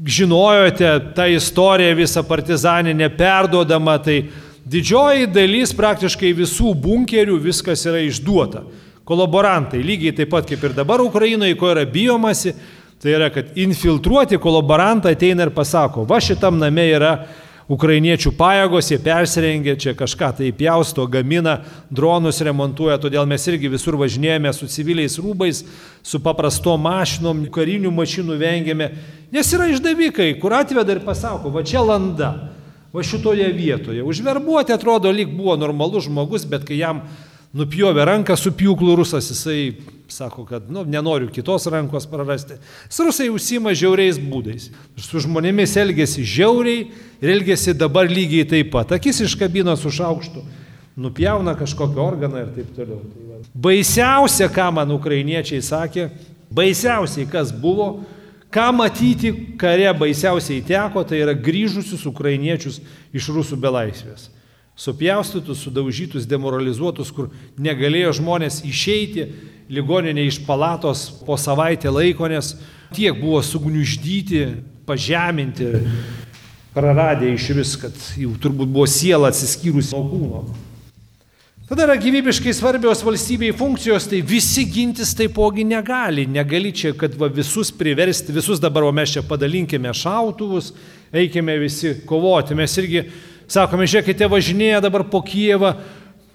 [0.06, 4.24] žinojote tą istoriją visą partizaninę perdodamą, tai
[4.72, 8.62] Didžioji dalis praktiškai visų bunkerių viskas yra išduota.
[9.04, 12.54] Kolaborantai, lygiai taip pat kaip ir dabar Ukrainoje, ko yra bijomasi,
[13.02, 17.12] tai yra, kad infiltruoti kolaborantą ateina ir pasako, va šitam name yra
[17.72, 21.58] ukrainiečių pajėgos, jie persirengia, čia kažką tai pjausto, gamina,
[21.92, 25.66] dronus remontuoja, todėl mes irgi visur važinėjame su civiliais rūbais,
[26.04, 28.92] su paprastom mašinom, karinių mašinų vengiame,
[29.36, 32.34] nes yra išdavikai, kur atveda ir pasako, va čia landa
[32.94, 34.04] va šitoje vietoje.
[34.04, 37.06] Užverbuoti atrodo lyg buvo normalus žmogus, bet kai jam
[37.56, 39.74] nupjovė ranką su pjūklu rusas, jisai
[40.12, 42.58] sako, kad nu, nenoriu kitos rankos prarasti.
[43.00, 44.70] Rusai užsima žiauriais būdais.
[45.00, 46.90] Su žmonėmis elgesi žiauriai
[47.24, 48.92] ir elgesi dabar lygiai taip pat.
[48.98, 50.44] Akis iškabina su šaukštu,
[51.00, 53.00] nupjauna kažkokį organą ir taip toliau.
[53.08, 56.10] Tai baisiausia, ką man ukrainiečiai sakė,
[56.52, 58.02] baisiausiai kas buvo,
[58.52, 62.82] Ką matyti kare baisiausiai teko, tai yra grįžusius ukrainiečius
[63.16, 64.28] iš rusų belaisvės.
[64.76, 69.28] Supjaustytus, sudaužytus, demoralizuotus, kur negalėjo žmonės išeiti,
[69.72, 72.56] ligoninė iš palatos po savaitę laiko, nes
[72.96, 74.42] tiek buvo sugniuždyti,
[74.88, 75.70] pažeminti,
[76.76, 80.44] praradę iš vis, kad jau turbūt buvo siela atsiskyrusi nuo kūno.
[81.72, 86.26] Tada yra gyvybiškai svarbios valstybei funkcijos, tai visi gintis taipogi negali.
[86.28, 90.74] Negali čia, kad va, visus priversti, visus dabar, o mes čia padalinkime šautuvus,
[91.16, 92.58] eikime visi kovoti.
[92.60, 93.06] Mes irgi
[93.48, 95.78] sakome, žiūrėkite, važinėja dabar po Kievą,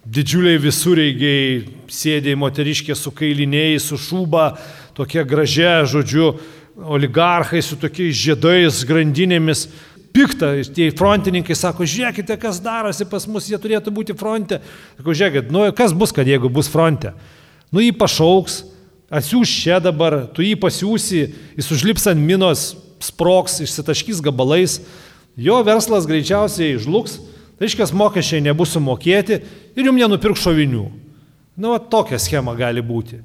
[0.09, 4.47] didžiuliai visureigiai, sėdė moteriškė su kailiniais, su šūba,
[4.97, 6.31] tokia gražia, žodžiu,
[6.97, 9.67] oligarchai su tokiais žiedais, grandinėmis.
[10.17, 14.63] Pikta, tie frontininkai sako, žiūrėkite, kas darosi pas mus, jie turėtų būti fronte.
[14.97, 17.13] Sako, žiūrėkit, nu kas bus, kad jeigu bus fronte?
[17.69, 18.63] Nu jį pašauks,
[19.13, 21.21] atsiūs čia dabar, tu jį pasiūsi,
[21.59, 22.71] jis užlips ant minos,
[23.05, 24.79] sproks, išsitaškys gabalais,
[25.37, 27.19] jo verslas greičiausiai žlugs,
[27.61, 29.43] tai iškas mokesčiai nebus sumokėti
[29.77, 30.87] ir jums nenupirk šovinių.
[31.61, 33.21] Nu, va, tokia schema gali būti.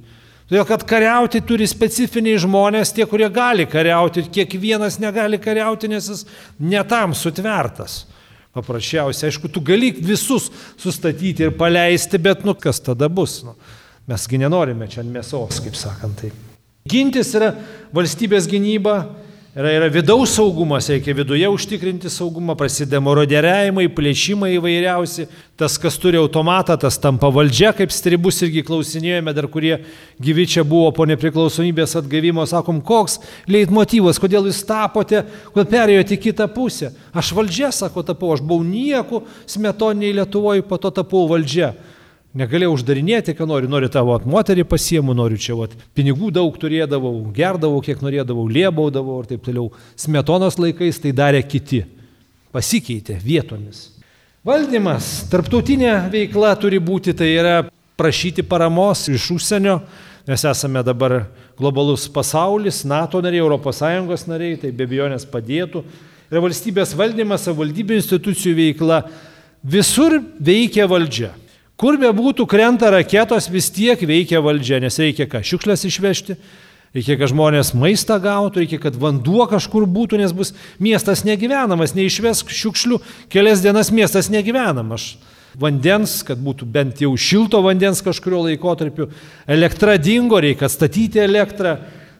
[0.51, 6.25] Todėl, kad kariauti turi specifiniai žmonės, tie, kurie gali kariauti, kiekvienas negali kariauti, nes jis
[6.59, 8.01] netam sutvertas.
[8.51, 13.37] Paprasčiausiai, aišku, tu gali visus sustatyti ir paleisti, bet nu kas tada bus?
[13.47, 13.55] Nu,
[14.11, 16.19] mesgi nenorime čia mėsos, kaip sakant.
[16.19, 16.33] Tai.
[16.91, 17.53] Gintis yra
[17.95, 18.97] valstybės gynyba,
[19.51, 25.25] Yra, yra vidaus saugumas, reikia viduje užtikrinti saugumą, prasideda moroderiavimai, plėšimai įvairiausi.
[25.59, 29.73] Tas, kas turi automatą, tas tampa valdžia, kaip stribus irgi klausinėjome, dar kurie
[30.23, 33.19] gyvi čia buvo po nepriklausomybės atgavimo, sakom, koks
[33.51, 36.93] leitmotyvas, kodėl jūs tapote, kodėl perėjote į kitą pusę.
[37.11, 41.73] Aš valdžia, sako, tapau, aš buvau nieku, smetoniai Lietuvoje, po to tapau valdžia.
[42.31, 47.81] Negalėjau uždarinėti, ką noriu, noriu tavo moterį pasiemu, noriu čia, vat, pinigų daug turėdavau, gerdavau,
[47.83, 49.65] kiek norėdavau, liebaudavau ir taip toliau.
[49.99, 51.81] Smetonos laikais tai darė kiti.
[52.55, 53.89] Pasikeitė vietomis.
[54.47, 57.57] Valdymas, tarptautinė veikla turi būti, tai yra
[57.99, 59.81] prašyti paramos iš užsienio,
[60.25, 61.25] nes esame dabar
[61.59, 65.83] globalus pasaulis, NATO nariai, ES nariai, tai be abejonės padėtų.
[66.31, 69.03] Ir valstybės valdymas, savivaldybių institucijų veikla,
[69.67, 71.33] visur veikia valdžia.
[71.81, 76.35] Kur be būtų krenta raketos, vis tiek veikia valdžia, nes reikia ką, šiukšlės išvežti,
[76.93, 82.51] reikia, kad žmonės maistą gautų, reikia, kad vanduo kažkur būtų, nes bus miestas negyvenamas, neišvesk
[82.53, 82.99] šiukšlių,
[83.33, 85.15] kelias dienas miestas negyvenamas.
[85.57, 89.09] Vandens, kad būtų bent jau šilto vandens kažkurio laikotarpiu,
[89.49, 91.79] elektra dingo, reikia atstatyti elektrą.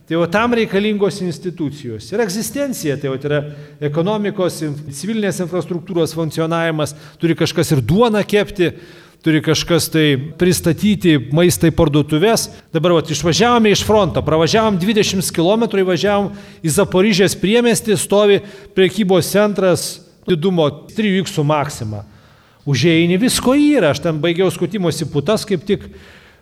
[0.09, 2.09] Tai jau tam reikalingos institucijos.
[2.11, 3.43] Ir egzistencija, tai jau yra
[3.87, 4.57] ekonomikos,
[4.97, 8.73] civilinės infrastruktūros funkcionavimas, turi kažkas ir duoną kepti,
[9.21, 10.05] turi kažkas tai
[10.37, 12.47] pristatyti maistą į parduotuvės.
[12.73, 16.31] Dabar vat, išvažiavome iš fronto, pravažiavom 20 km, įvažiavom
[16.65, 18.39] į Zaporižės priemestį, stovi
[18.77, 19.91] priekybos centras
[20.27, 22.05] didumo 3x maksima.
[22.65, 25.87] Užėjai visko yra, aš ten baigiau skutimosi putas kaip tik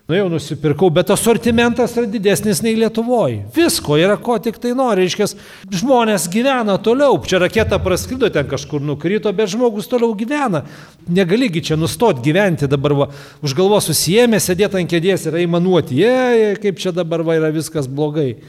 [0.10, 3.43] Nu jau nusipirkau, bet asortimentas yra didesnis nei Lietuvoje.
[3.54, 5.04] Visko yra, ko tik tai nori.
[5.06, 5.28] Reiškia,
[5.69, 7.19] žmonės gyvena toliau.
[7.30, 10.63] Čia raketa praskrido, ten kažkur nukrito, bet žmogus toliau gyvena.
[11.06, 13.08] Negaligi čia nustoti gyventi dabar, va,
[13.45, 16.02] už galvos susijėmė, sėdėti ant kėdės ir aimanuoti.
[16.02, 18.39] Jie, kaip čia dabar va, yra viskas blogai.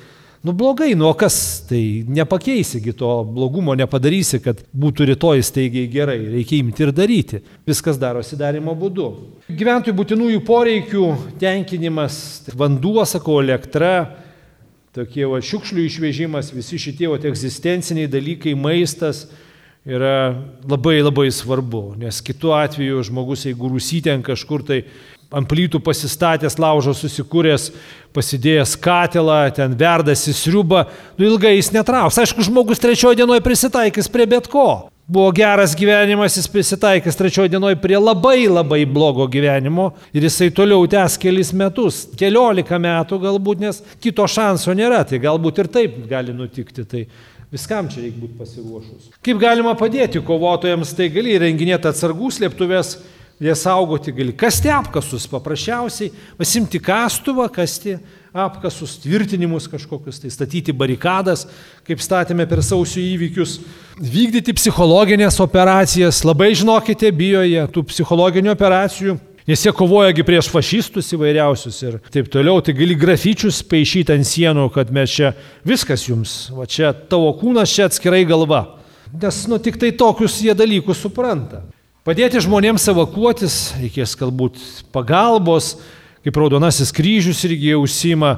[0.40, 6.16] Nu blogai, nu o kas, tai nepakeisigi to blogumo, nepadarysi, kad būtų rytoj staigiai gerai,
[6.32, 7.42] reikia imti ir daryti.
[7.68, 9.10] Viskas darosi darimo būdu.
[9.52, 11.04] Gyventojų būtinųjų poreikių
[11.42, 13.92] tenkinimas, tai vanduo, sakau, elektra,
[14.96, 19.26] tokie va šiukšlių išvežimas, visi šitie va egzistenciniai dalykai, maistas
[19.86, 20.34] yra
[20.68, 24.82] labai labai svarbu, nes kitu atveju žmogus, jeigu rūsyti ant kažkur tai
[25.30, 27.70] ant plytų pasistatęs laužo susikūręs,
[28.14, 30.84] pasidėjęs katilą, ten verdasi sriubą,
[31.16, 32.18] nu ilgai jis netrauks.
[32.18, 34.90] Aišku, žmogus trečiojo dienoje prisitaikys prie bet ko.
[35.10, 40.84] Buvo geras gyvenimas, jis prisitaikys trečiojo dienoje prie labai labai blogo gyvenimo ir jisai toliau
[40.90, 46.34] tęs kelis metus, keliolika metų galbūt, nes kito šanso nėra, tai galbūt ir taip gali
[46.34, 46.86] nutikti.
[46.86, 47.06] Tai
[47.50, 49.08] Viskam čia reikia būti pasiruošus.
[49.26, 52.92] Kaip galima padėti kovotojams, tai gali renginėti atsargų slėptuvės,
[53.42, 54.34] jie saugoti gali.
[54.38, 57.96] Kasti apkasus paprasčiausiai, pasimti kastuvą, kasti
[58.30, 61.48] apkasus, tvirtinimus kažkokius, tai statyti barikadas,
[61.88, 63.56] kaip statėme per sausio įvykius,
[63.98, 69.16] vykdyti psichologinės operacijas, labai žinokite, bijo jie tų psichologinių operacijų.
[69.50, 74.68] Nes jie kovojagi prieš fašistus įvairiausius ir taip toliau, tai gali grafičius paaišyti ant sienų,
[74.70, 75.32] kad mes čia
[75.66, 78.60] viskas jums, va čia tavo kūnas, čia atskirai galva.
[79.10, 81.64] Nes nu tik tai tokius jie dalykus supranta.
[82.06, 84.62] Padėti žmonėms evakuotis, reikės galbūt
[84.94, 85.72] pagalbos,
[86.22, 88.36] kaip Raudonasis kryžius irgi užsima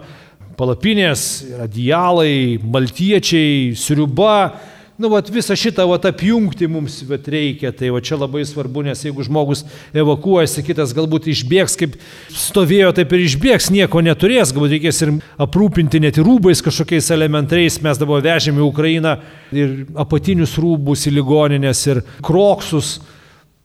[0.56, 1.26] palapinės,
[1.60, 4.54] radialai, maltiečiai, sriuba.
[5.00, 9.00] Nu, vat, visą šitą vat, apjungti mums vat, reikia, tai va čia labai svarbu, nes
[9.06, 9.62] jeigu žmogus
[9.96, 11.96] evakuojasi, kitas galbūt išbėgs, kaip
[12.28, 17.80] stovėjo, taip ir išbėgs, nieko neturės, galbūt reikės ir aprūpinti net ir rūbais kažkokiais elementariais,
[17.80, 19.16] mes dabar vežėme į Ukrainą
[19.56, 22.98] ir apatinius rūbus į ligoninės ir kroksus.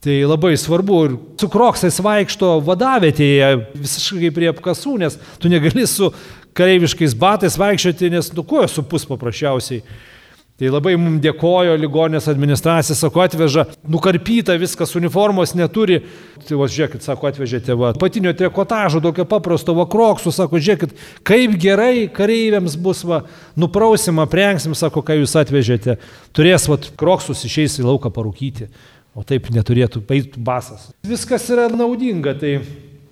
[0.08, 0.98] Tai labai svarbu.
[1.08, 6.12] Ir su kroksais vaikšto vadavietėje visiškai prie apkasų, nes tu negali su
[6.56, 9.82] kareiviškais batais vaikščioti, nes nu kuo supus paprasčiausiai.
[10.58, 16.00] Tai labai mums dėkojo ligonės administracija, sako, atveža, nukarpyta viskas, uniformos neturi.
[16.48, 20.96] Tai va, žiūrėkit, sako, atvežėte, va, patinio trikotažo, tokio paprasto vakroksų, sako, žiūrėkit,
[21.30, 23.22] kaip gerai kareiviams bus, va,
[23.60, 26.00] nuprausim, aprengsim, sako, ką jūs atvežėte.
[26.34, 28.72] Turės, va, kroksus išeis į lauką parūkyti,
[29.14, 30.90] o taip neturėtų, paitų basas.
[31.06, 32.58] Viskas yra naudinga, tai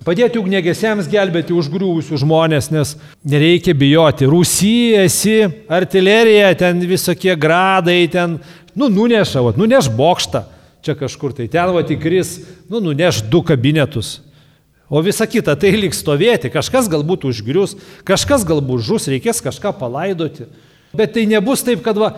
[0.06, 2.92] Padėti ugnegesiams gelbėti užgrūvusius žmonės, nes
[3.26, 4.28] nereikia bijoti.
[4.30, 8.36] Rusija, esi, artilerija, ten visokie gradai, ten,
[8.78, 10.44] nu, nuneša, va, nuneš bokštą
[10.86, 12.36] čia kažkur, tai ten va tikris,
[12.70, 14.20] nu, nuneš du kabinetus.
[14.86, 17.74] O visa kita, tai liks stovėti, kažkas galbūt užgrius,
[18.06, 20.46] kažkas galbūt žus, reikės kažką palaidoti.
[20.94, 22.12] Bet tai nebus taip, kad va,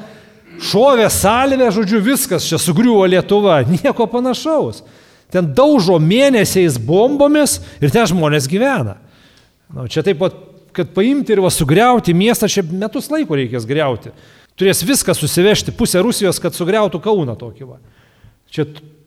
[0.61, 4.85] šovė salvė, žodžiu, viskas, čia sugriuvo Lietuva, nieko panašaus.
[5.33, 8.97] Ten daužo mėnesiais bombomis ir ten žmonės gyvena.
[9.75, 10.37] Na, čia taip pat,
[10.73, 14.15] kad paimti ir va sugriauti miestą, čia metus laiko reikės griauti.
[14.59, 17.77] Turės viską susivežti, pusę Rusijos, kad sugriautų Kauną tokį va.
[18.51, 18.65] Čia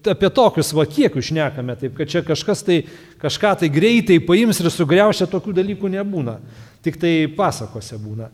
[0.10, 2.82] apie tokius va kiekius šnekame, taip kad čia kažkas tai,
[3.22, 6.38] kažką tai greitai paims ir sugriaušia, tokių dalykų nebūna.
[6.86, 8.30] Tik tai pasakose būna.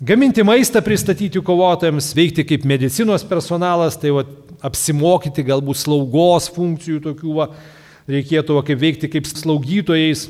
[0.00, 4.22] Gaminti maistą pristatyti kovotojams, veikti kaip medicinos personalas, tai va,
[4.64, 7.50] apsimokyti galbūt slaugos funkcijų tokių, va,
[8.08, 10.24] reikėtų va, kaip veikti kaip slaugytojais.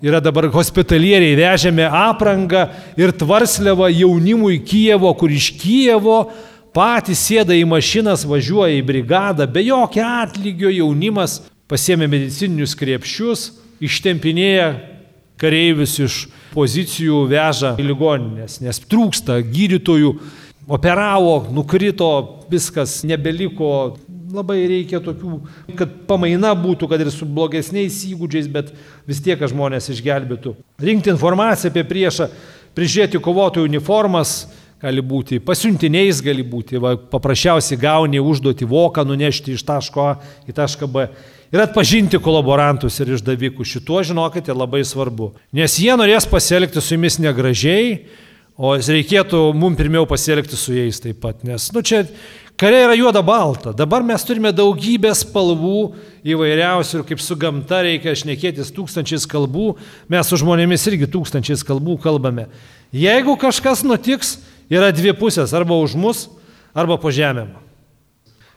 [0.00, 2.64] Yra dabar hospitalieriai, vežėme aprangą
[2.96, 6.22] ir tvarslevą jaunimui Kievo, kur iš Kievo
[6.72, 13.50] patys sėda į mašinas, važiuoja į brigadą, be jokio atlygio jaunimas pasiemė medicininius krepšius,
[13.84, 14.72] ištempinėja
[15.36, 20.14] kareivius iš pozicijų veža į ligoninės, nes trūksta gydytojų,
[20.72, 22.08] operavo, nukrito,
[22.52, 23.98] viskas nebeliko.
[24.32, 25.42] Labai reikia tokių,
[25.76, 28.70] kad pamaina būtų, kad ir su blogesniais įgūdžiais, bet
[29.04, 30.54] vis tiek, kad žmonės išgelbėtų.
[30.80, 32.30] Rinkti informaciją apie priešą,
[32.72, 34.46] prižiūrėti kovotojų uniformas,
[34.80, 40.16] gali būti pasiuntiniais, gali būti, va, paprasčiausiai gauni užduoti voką nunešti iš taško A
[40.48, 41.04] į tašką B
[41.52, 43.68] ir atpažinti kolaborantus ir išdavikus.
[43.76, 45.32] Šituo žinokite labai svarbu.
[45.52, 47.98] Nes jie norės pasielgti su jumis negražiai,
[48.56, 51.44] o reikėtų mums pirmiau pasielgti su jais taip pat.
[51.46, 52.02] Nes, nu čia,
[52.60, 53.72] kare yra juoda balta.
[53.76, 55.78] Dabar mes turime daugybę spalvų
[56.34, 59.74] įvairiausių ir kaip su gamta reikia šnekėtis tūkstančiais kalbų,
[60.12, 62.48] mes su žmonėmis irgi tūkstančiais kalbų kalbame.
[62.92, 64.36] Jeigu kažkas nutiks,
[64.72, 66.26] yra dvi pusės, arba už mus,
[66.76, 67.61] arba po žemėm.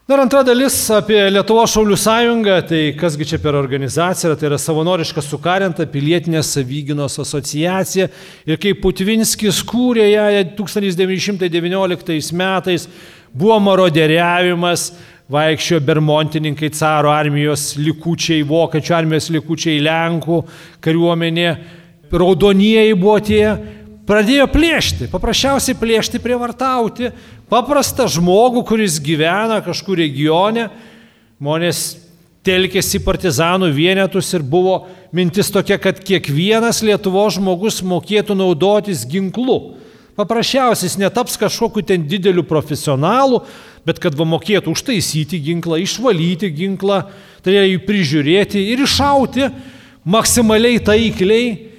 [0.08, 5.18] Dar antra dalis apie Lietuvo Šaulių sąjungą, tai kasgi čia per organizaciją, tai yra savanoriška
[5.26, 8.06] sukarinta pilietinė savyginos asociacija.
[8.46, 10.26] Ir kaip Putvinskis kūrė ją
[10.60, 12.86] 1919 metais,
[13.34, 14.92] buvo maroderiavimas,
[15.34, 20.38] vaikščiojo bermontininkai, caro armijos likučiai, vokiečių armijos likučiai, Lenkų
[20.86, 21.50] kariuomenė,
[22.14, 23.58] raudonieji buvo tie,
[24.06, 27.12] pradėjo plėšti, paprasčiausiai plėšti, prievartauti
[27.52, 30.70] paprastą žmogų, kuris gyvena kažkur regione,
[31.40, 31.86] žmonės
[32.46, 34.84] telkėsi partizanų vienetus ir buvo
[35.16, 39.76] mintis tokia, kad kiekvienas Lietuvo žmogus mokėtų naudotis ginklu.
[40.16, 43.42] Paprasčiausiai jis netaps kažkokiu ten dideliu profesionalu,
[43.86, 47.02] bet kad mokėtų užtaisyti ginklą, išvalyti ginklą,
[47.44, 49.50] tai jį prižiūrėti ir iššauti
[50.08, 51.75] maksimaliai taikliai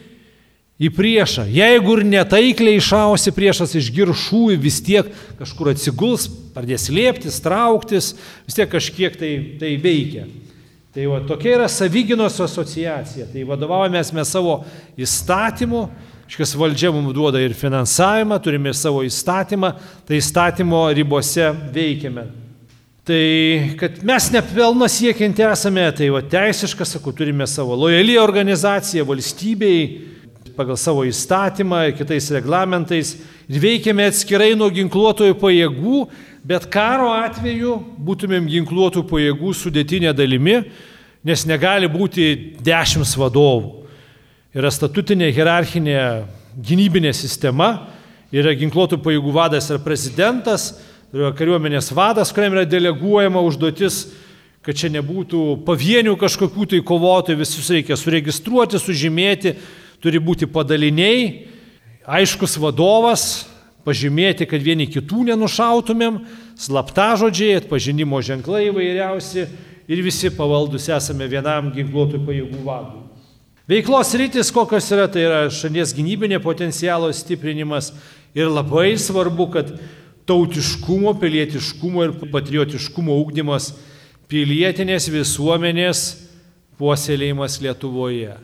[0.76, 1.46] į priešą.
[1.48, 5.08] Jeigu ir netaikliai išausi priešas iš giršų, vis tiek
[5.38, 8.12] kažkur atsiguls, pradės lėptis, trauktis,
[8.44, 10.26] vis tiek kažkiek tai, tai veikia.
[10.96, 13.26] Tai va, tokia yra savyginos asociacija.
[13.28, 14.62] Tai vadovaujamės mes savo
[15.00, 15.82] įstatymu,
[16.32, 19.74] šis valdžia mums duoda ir finansavimą, turime savo įstatymą,
[20.08, 22.26] tai įstatymo ribose veikiame.
[23.06, 23.26] Tai
[23.78, 30.15] kad mes nepelno siekianti esame, tai va teisiškai, sakau, turime savo lojali organizaciją valstybei,
[30.56, 33.12] pagal savo įstatymą ir kitais reglamentais
[33.46, 36.00] ir veikiame atskirai nuo ginkluotojų pajėgų,
[36.46, 40.62] bet karo atveju būtumėm ginkluotų pajėgų sudėtinė dalimi,
[41.26, 43.86] nes negali būti dešimt vadovų.
[44.56, 45.98] Yra statutinė hierarchinė
[46.56, 47.90] gynybinė sistema,
[48.32, 50.70] yra ginkluotų pajėgų vadas ir prezidentas,
[51.12, 54.06] yra kariuomenės vadas, kuriam yra deleguojama užduotis
[54.66, 59.52] kad čia nebūtų pavienių kažkokių tai kovotojų, visus reikia suregistruoti, sužymėti,
[60.06, 61.46] turi būti padaliniai,
[62.06, 63.46] aiškus vadovas,
[63.86, 66.20] pažymėti, kad vieni kitų nenušautumėm,
[66.58, 69.46] slaptažodžiai, atpažinimo ženklai įvairiausi
[69.86, 73.02] ir visi pavaldus esame vienam ginkluotų pajėgų vadui.
[73.66, 77.90] Veiklos rytis kokios yra, tai yra šalies gynybinė potencialo stiprinimas
[78.34, 79.72] ir labai svarbu, kad
[80.26, 83.72] tautiškumo, pilietiškumo ir patriotiškumo ūkdymas
[84.30, 86.06] pilietinės visuomenės
[86.78, 88.36] puoselėjimas Lietuvoje.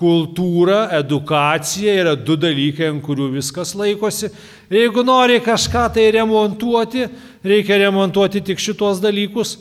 [0.00, 4.30] Kultūra, edukacija yra du dalykai, ant kurių viskas laikosi
[4.70, 7.08] Jeigu nori kažką tai remontuoti,
[7.42, 9.56] reikia remontuoti tik šitos dalykus.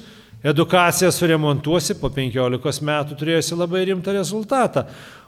[0.46, 4.84] Edukaciją suremontuosi, po 15 metų turėsi labai rimtą rezultatą.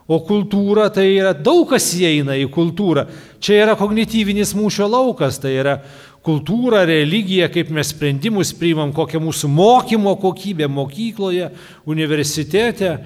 [0.06, 3.08] O kultūra tai yra daug kas įeina į kultūrą.
[3.42, 5.80] Čia yra kognityvinis mūšio laukas, tai yra
[6.22, 11.50] kultūra, religija, kaip mes sprendimus priimam, kokia mūsų mokymo kokybė mokykloje,
[11.90, 13.00] universitete.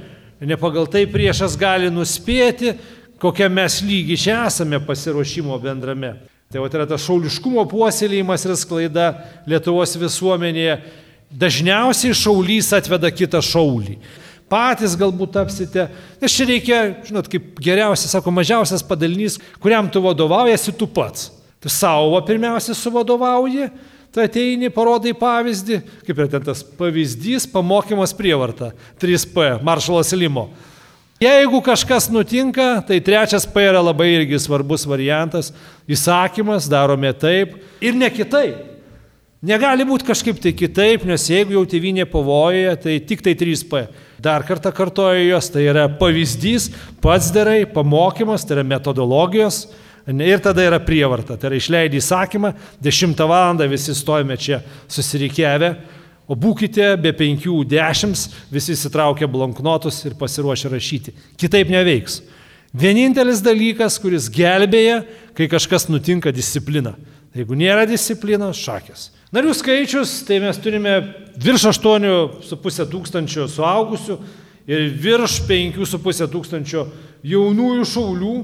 [0.44, 2.74] Ne pagal tai priešas gali nuspėti,
[3.22, 6.18] kokią mes lygį čia esame pasiruošimo bendrame.
[6.52, 9.08] Tai va, yra tas šauliškumo puoselėjimas ir sklaida
[9.50, 10.78] Lietuvos visuomenėje
[11.36, 13.98] Dažniausiai šaulys atveda kitą šaulį.
[14.52, 15.88] Patys galbūt tapsite,
[16.22, 21.32] nes čia reikia, žinot, kaip geriausias, sako, mažiausias padalinys, kuriam tu vadovaujasi tu pats.
[21.60, 23.72] Tu savo pirmiausia suvadovauji,
[24.16, 30.48] tu ateini, parodai pavyzdį, kaip ir ten tas pavyzdys, pamokymas prievarta, 3P, maršalas Limo.
[31.20, 35.52] Jeigu kažkas nutinka, tai trečias P yra labai irgi svarbus variantas,
[35.88, 38.72] įsakymas, darome taip ir ne kitaip.
[39.46, 43.86] Negali būti kažkaip tai kitaip, nes jeigu jau tėvinė pavoja, tai tik tai 3P.
[44.24, 46.72] Dar kartą kartoju jos, tai yra pavyzdys,
[47.04, 49.66] pats darai, pamokymas, tai yra metodologijos
[50.08, 51.38] ir tada yra prievarta.
[51.38, 52.54] Tai yra išleidai įsakymą,
[52.84, 53.58] 10 val.
[53.70, 55.76] visi stojame čia susirikiavę,
[56.28, 61.14] o būkite be 5-10, visi įsitraukia blanknotus ir pasiruošę rašyti.
[61.38, 62.22] Kitaip neveiks.
[62.76, 66.96] Vienintelis dalykas, kuris gelbėja, kai kažkas nutinka disciplina.
[67.36, 69.10] Jeigu nėra disciplinos, šakės.
[69.36, 70.94] Narių skaičius, tai mes turime
[71.42, 74.18] virš 8,5 tūkstančio suaugusių
[74.70, 76.86] ir virš 5,5 tūkstančio
[77.26, 78.36] jaunųjų šaulių.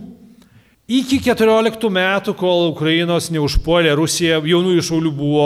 [0.90, 5.46] Iki 14 metų, kol Ukrainos neužpuolė Rusija, jaunųjų šaulių buvo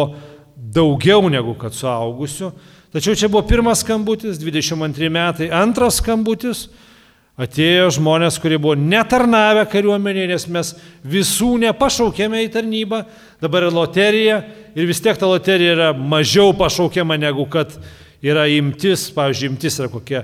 [0.55, 2.53] daugiau negu kad suaugusių.
[2.95, 6.69] Tačiau čia buvo pirmas skambutis, 22 metai, antras skambutis.
[7.35, 10.69] Atėjo žmonės, kurie buvo netarnavę kariuomenėje, nes mes
[11.03, 13.01] visų nepašaukėme į tarnybą,
[13.43, 14.37] dabar yra loterija
[14.71, 17.75] ir vis tiek ta loterija yra mažiau pašaukiama negu kad
[18.23, 20.23] yra imtis, pavyzdžiui, imtis yra kokia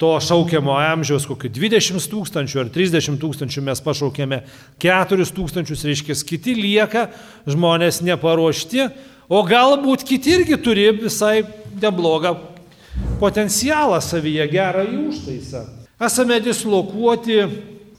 [0.00, 4.38] to šaukiamo amžiaus, kokiu 20 tūkstančių ar 30 tūkstančių mes pašaukėme
[4.80, 7.10] 4 tūkstančius, reiškia, kiti lieka
[7.44, 8.86] žmonės neparuošti,
[9.28, 11.42] o galbūt kiti irgi turi visai
[11.82, 12.32] neblogą
[13.20, 15.66] potencialą savyje, gerą jų užtaisą.
[16.00, 17.36] Esame dislokuoti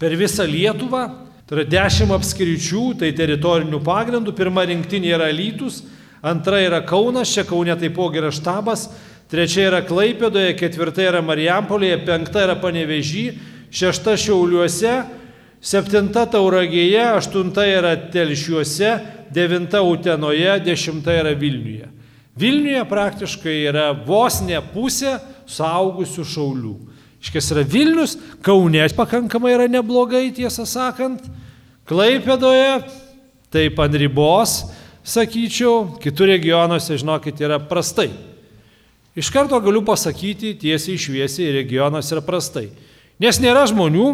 [0.02, 1.04] per visą Lietuvą,
[1.46, 4.34] tai yra dešimt apskričių, tai teritorinių pagrindų.
[4.34, 5.84] Pirma rinktinė yra Lytus,
[6.26, 8.90] antra yra Kaunas, čia Kaune taipogi yra štabas,
[9.32, 13.32] trečia yra Klaipėdoje, ketvirta yra Marijampolėje, penkta yra Panevežy,
[13.72, 14.98] šešta Šiauliuose,
[15.64, 18.94] septinta Tauragėje, aštunta yra Telšiuose,
[19.32, 21.88] devinta Utenoje, dešimta yra Vilniuje.
[22.40, 25.18] Vilniuje praktiškai yra vos ne pusė
[25.52, 26.74] suaugusių šaulių.
[27.22, 31.24] Iškės yra Vilnius, Kaunė pakankamai yra neblogai, tiesą sakant,
[31.88, 32.82] Klaipėdoje,
[33.52, 34.58] taip ant ribos,
[35.04, 38.10] sakyčiau, kitur regionuose, žinokit, yra prastai.
[39.16, 42.70] Iš karto galiu pasakyti tiesiai išviesiai, regionas yra prastai.
[43.20, 44.14] Nes nėra žmonių,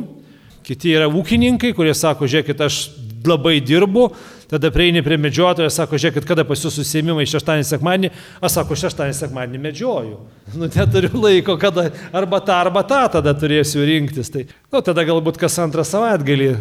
[0.66, 2.80] kiti yra ūkininkai, kurie sako, žiūrėkit, aš
[3.28, 4.08] labai dirbu,
[4.50, 9.20] tada prieini prie medžiotojo, sako, žiūrėkit, kada pas jūs susėmimai šeštadienį sekmadienį, aš sako, šeštadienį
[9.22, 10.18] sekmadienį medžioju.
[10.58, 14.32] Nu, neturiu laiko, kada arba tą, arba tą tada turėsiu rinktis.
[14.34, 16.54] Tai, nu, tada galbūt kas antrą savaitgalį.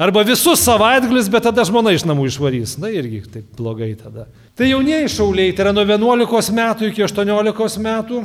[0.00, 2.78] Arba visus savaitgalius, bet tada žmona iš namų išvarys.
[2.80, 4.24] Na irgi taip blogai tada.
[4.56, 8.22] Tai jaunieji šauliai, tai yra nuo 11 metų iki 18 metų.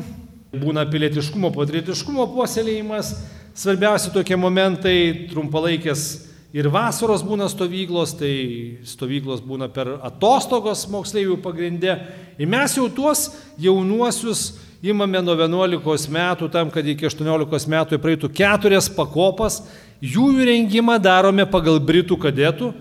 [0.55, 3.11] Būna pilietiškumo, patriotiškumo puoselėjimas.
[3.59, 4.95] Svarbiausi tokie momentai
[5.33, 6.05] trumpalaikės
[6.55, 11.97] Ir vasaros būna stovyklos, tai stovyklos būna per atostogos moksleivių pagrindė.
[12.39, 13.25] Ir mes jau tuos
[13.59, 14.53] jaunuosius
[14.91, 19.63] imame nuo 11 metų tam, kad iki 18 metų praeitų keturias pakopas.
[20.03, 22.73] Jų įrengimą darome pagal Britų kadetų.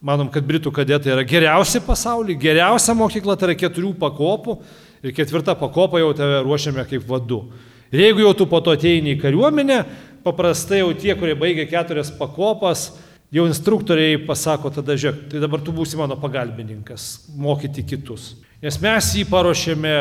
[0.00, 4.58] Manom, kad Britų kadetai yra geriausia pasaulyje, geriausia mokykla tai yra keturių pakopų
[5.02, 7.46] ir ketvirta pakopa jau tave ruošiame kaip vadu.
[7.90, 9.80] Ir jeigu jau tu po to ateini į kariuomenę,
[10.26, 12.90] paprastai jau tie, kurie baigia keturias pakopas,
[13.34, 18.34] jau instruktoriai pasako tada, žiūrėk, tai dabar tu būsi mano pagalbininkas, mokyti kitus.
[18.62, 19.94] Nes mes jį paruošėme,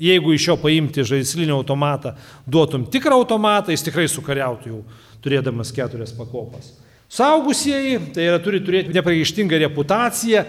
[0.00, 2.14] jeigu iš jo paimti žaislinį automatą,
[2.48, 4.82] duotum tikrą automatą, jis tikrai sukariautų jau,
[5.24, 6.72] turėdamas keturias pakopas.
[7.10, 10.44] Saugusieji, tai yra turi turėti nepragaištingą reputaciją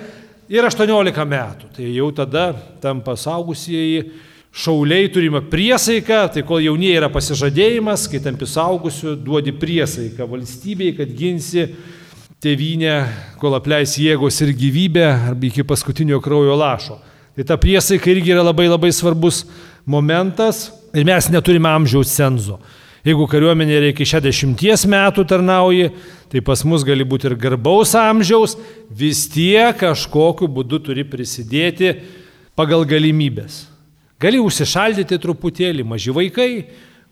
[0.52, 1.72] ir 18 metų.
[1.76, 2.52] Tai jau tada
[2.84, 4.12] tampa saugusieji
[4.52, 11.12] šauliai turime priesaiką, tai kol jaunieji yra pasižadėjimas, kai tampi saugusiu, duodi priesaiką valstybei, kad
[11.16, 11.70] ginsi
[12.44, 12.96] tėvynę,
[13.40, 17.00] kol apleis jėgos ir gyvybę, arba iki paskutinio kraujo lašo.
[17.36, 19.46] Tai ta priesaika irgi yra labai labai svarbus
[19.88, 22.60] momentas ir mes neturime amžiaus cenzo.
[23.02, 25.88] Jeigu kariuomenė reikia 60 metų tarnauji,
[26.30, 28.54] tai pas mus gali būti ir garbaus amžiaus,
[28.94, 31.96] vis tiek kažkokiu būdu turi prisidėti
[32.54, 33.64] pagal galimybės.
[34.22, 36.52] Gali užsišaldyti truputėlį, maži vaikai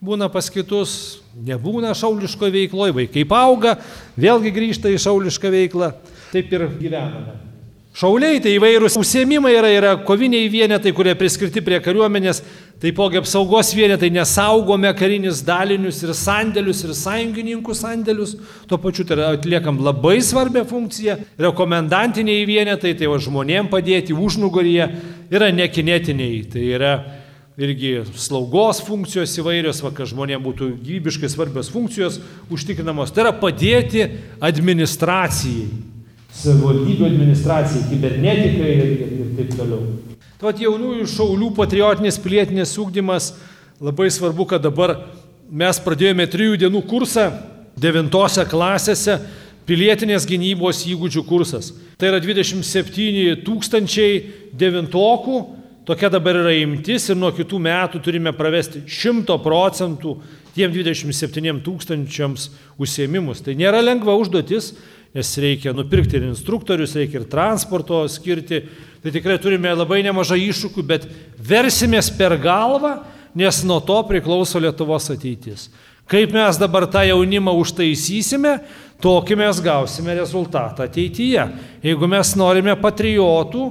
[0.03, 3.79] būna pas kitus, nebūna šauliško veikloje, vaikai auga,
[4.13, 5.93] vėlgi grįžta į šaulišką veiklą,
[6.29, 7.48] taip ir gyvename.
[7.99, 12.37] Šauliai tai įvairūs užsiemimai yra, yra koviniai vienetai, kurie priskirti prie kariuomenės,
[12.79, 18.37] taipogi apsaugos vienetai, nesaugome karinius dalinius ir sandėlius ir sąjungininkų sandėlius,
[18.71, 24.87] tuo pačiu tai atliekam labai svarbią funkciją, rekomendantiniai vienetai, tai va žmonėm padėti užnugaryje
[25.35, 26.95] yra nekinetiniai, tai yra
[27.59, 34.07] irgi slaugos funkcijos įvairios, va, kad žmonėms būtų gyvybiškai svarbios funkcijos užtikrinamos, tai yra padėti
[34.39, 35.97] administracijai
[36.35, 39.81] savivaldybių administracijai, kibernetikai ir, ir, ir taip toliau.
[40.39, 43.33] Tad jaunųjų šaulių patriotinis pilietinės ūkdymas
[43.83, 44.95] labai svarbu, kad dabar
[45.49, 47.25] mes pradėjome trijų dienų kursą
[47.79, 49.17] devintose klasėse
[49.69, 51.73] pilietinės gynybos įgūdžių kursas.
[51.99, 54.21] Tai yra 27 tūkstančiai
[54.57, 55.39] devintokų,
[55.89, 60.15] tokia dabar yra imtis ir nuo kitų metų turime pravesti 100 procentų
[60.55, 62.49] tiem 27 tūkstančiams
[62.81, 63.43] užsiemimus.
[63.45, 64.73] Tai nėra lengva užduotis,
[65.15, 68.61] nes reikia nupirkti ir instruktorius, reikia ir transporto skirti.
[68.99, 71.07] Tai tikrai turime labai nemažai iššūkių, bet
[71.39, 72.97] versimės per galvą,
[73.39, 75.69] nes nuo to priklauso Lietuvos ateitis.
[76.09, 78.57] Kaip mes dabar tą jaunimą užtaisysime,
[78.99, 81.45] tokį mes gausime rezultatą ateityje.
[81.85, 83.67] Jeigu mes norime patriotų,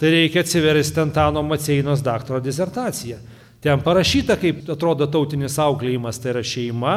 [0.00, 3.18] tai reikia atsiversti Antano Maceinos daktaro disertaciją.
[3.60, 6.94] Ten parašyta, kaip atrodo tautinis auklėjimas, tai yra šeima,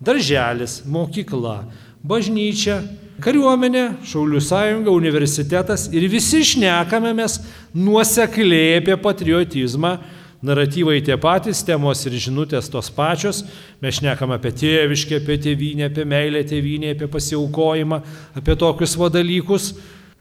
[0.00, 1.58] darželis, mokykla,
[2.06, 2.78] bažnyčia,
[3.22, 7.40] kariuomenė, Šaulių sąjunga, universitetas ir visi šnekame mes
[7.74, 9.96] nuosekliai apie patriotizmą.
[10.46, 13.40] Naratyvai tie patys, temos ir žinutės tos pačios.
[13.82, 18.02] Mes šnekam apie tėviškę, apie tėvynę, apie meilę tėvynę, apie pasiaukojimą,
[18.36, 19.72] apie tokius vadalykus.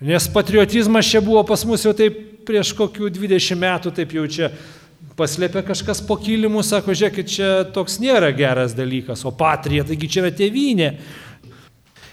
[0.02, 2.18] Nes patriotizmas čia buvo pas mus jau taip
[2.48, 4.50] prieš kokių 20 metų, taip jau čia
[5.20, 10.26] paslėpė kažkas po kilimu, sako, žiūrėkit, čia toks nėra geras dalykas, o patrija, taigi čia
[10.26, 10.90] yra tėvynė.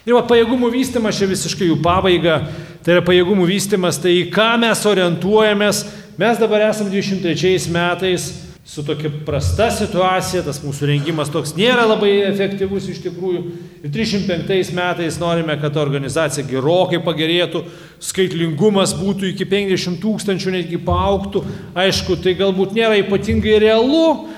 [0.03, 2.41] Ir va, pajėgumų vystimas, čia visiškai jų pabaiga,
[2.83, 5.85] tai yra pajėgumų vystimas, tai į ką mes orientuojamės.
[6.19, 8.25] Mes dabar esame 23 metais
[8.67, 13.41] su tokia prasta situacija, tas mūsų rengimas toks nėra labai efektyvus iš tikrųjų.
[13.83, 17.63] Ir 305 metais norime, kad organizacija gerokai pagerėtų,
[18.03, 21.43] skaitlingumas būtų iki 50 tūkstančių, netgi paauktų.
[21.79, 24.29] Aišku, tai galbūt nėra ypatingai realu,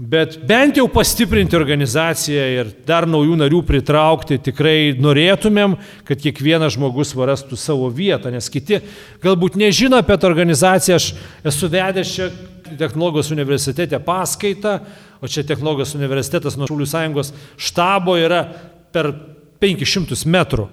[0.00, 5.74] Bet bent jau pastiprinti organizaciją ir dar naujų narių pritraukti tikrai norėtumėm,
[6.08, 8.78] kad kiekvienas žmogus varastų savo vietą, nes kiti
[9.20, 10.96] galbūt nežino apie tą organizaciją.
[10.96, 11.10] Aš
[11.52, 12.30] esu vedęs čia
[12.80, 14.78] technologijos universitete paskaitą,
[15.20, 18.46] o čia technologijos universitetas nuo Šaulių sąjungos štabo yra
[18.96, 19.12] per
[19.60, 20.70] 500 metrų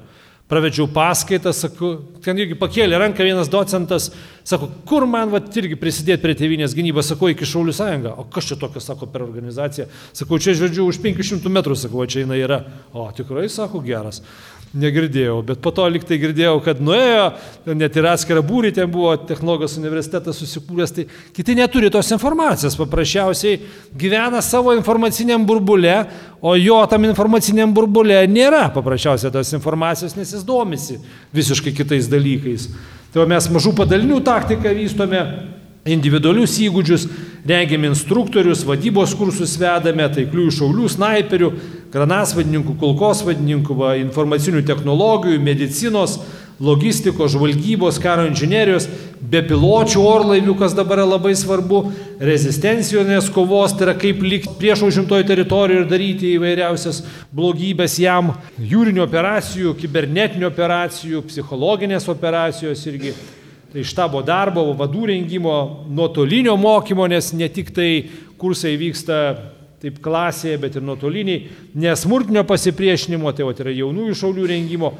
[0.47, 4.09] pravedžiau paskaitą, sakau, ten irgi pakėlė ranką vienas docentas,
[4.47, 8.47] sako, kur man va irgi prisidėti prie tėvinės gynybos, sakau, iki Šaulių sąjungą, o kas
[8.47, 12.61] čia tokio, sako, per organizaciją, sakau, čia žodžiu už 500 metrų, sakau, čia jinai yra,
[12.95, 14.23] o tikrai, sako, geras
[14.75, 17.27] negirdėjau, bet po to liktai girdėjau, kad nuėjo,
[17.77, 21.05] net ir atskira būrį ten buvo, technologijos universitetas susikūręs, tai
[21.35, 23.61] kiti neturi tos informacijos, paprasčiausiai
[23.97, 25.95] gyvena savo informaciniam burbule,
[26.41, 30.99] o jo tam informaciniam burbule nėra paprasčiausiai tos informacijos, nes jis domisi
[31.35, 32.69] visiškai kitais dalykais.
[33.13, 35.23] Tai mes mažų padalinių taktiką vystome,
[35.87, 37.07] individualius įgūdžius,
[37.47, 41.51] rengiam instruktorius, vadybos kursus vedame, taikliųjų šaulių, snaiperių,
[41.93, 46.17] granasvadininkų, kulkosvadininkų, va, informacinių technologijų, medicinos,
[46.59, 48.87] logistikos, žvalgybos, karo inžinerijos,
[49.21, 51.83] bepiločių orlaivių, kas dabar yra labai svarbu,
[52.23, 57.03] rezistencijos kovos, tai yra kaip likti prieš užimtojo teritorijoje ir daryti įvairiausias
[57.35, 63.13] blogybės jam, jūrinių operacijų, kibernetinių operacijų, psichologinės operacijos irgi.
[63.67, 65.57] Tai štabo darbo, vadų rengimo,
[65.91, 67.89] nuotolinio mokymo, nes ne tik tai
[68.39, 69.17] kursai vyksta
[69.81, 71.43] taip klasėje, bet ir nuotoliniai,
[71.77, 74.93] nesmurtinio pasipriešinimo, tai va, yra jaunųjų šaulių rengimo.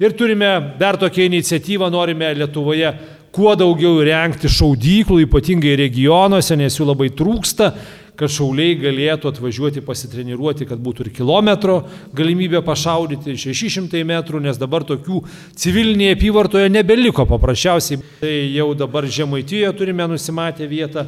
[0.00, 0.48] Ir turime
[0.80, 2.94] dar tokią iniciatyvą, norime Lietuvoje
[3.32, 7.70] kuo daugiau rengti šaudyklų, ypatingai regionuose, nes jų labai trūksta,
[8.16, 11.78] kad šauliai galėtų atvažiuoti pasitreniruoti, kad būtų ir kilometro
[12.16, 15.22] galimybė pašaudyti, 600 metrų, nes dabar tokių
[15.58, 18.02] civilinėje apyvartoje nebeliko paprasčiausiai.
[18.20, 21.06] Tai jau dabar Žemaitijoje turime nusimatę vietą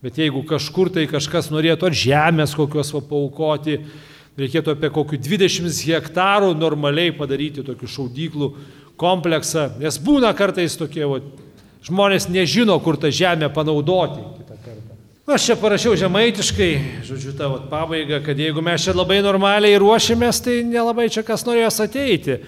[0.00, 3.76] Bet jeigu kažkur tai kažkas norėtų ar žemės kokios paukoti,
[4.40, 8.48] reikėtų apie kokių 20 hektarų normaliai padaryti tokių šaudyklų
[9.00, 11.20] kompleksą, nes būna kartais tokie, va,
[11.84, 14.96] žmonės nežino, kur tą žemę panaudoti kitą kartą.
[15.30, 16.70] Aš čia parašiau žemaitiškai,
[17.06, 21.80] žodžiu, tavo pabaigą, kad jeigu mes čia labai normaliai ruošiamės, tai nelabai čia kas norės
[21.84, 22.40] ateiti.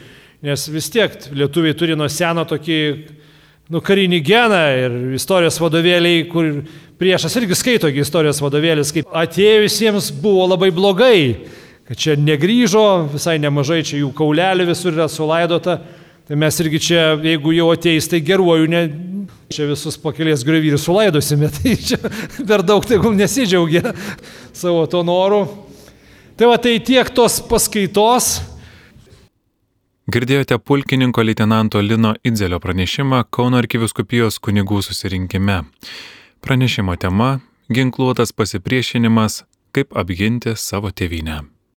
[0.42, 2.80] Nes vis tiek lietuviai turi nuo seno tokį
[3.70, 6.48] nu, karinį geną ir istorijos vadovėliai, kur
[6.98, 11.18] priešas irgi skaito istorijos vadovėlis, kaip atėjusiems buvo labai blogai,
[11.88, 15.80] kad čia negryžo, visai nemažai čia jų kaulelių visur yra sulaidota.
[16.22, 18.82] Tai mes irgi čia, jeigu jau ateis, tai geruoju, ne,
[19.52, 21.98] čia visus pakelės grevyrus sulaidosime, tai čia
[22.46, 23.92] per daug tegul nesidžiaugia
[24.62, 25.42] savo to noru.
[26.38, 28.51] Tai va tai tiek tos paskaitos.
[30.10, 35.60] Girdėjote pulkininko leitenanto Lino Idzelio pranešimą Kauno arkiviskupijos kunigų susirinkime.
[36.42, 37.38] Pranešimo tema-
[37.76, 41.46] ginkluotas pasipriešinimas, kaip apginti savo tėvynę.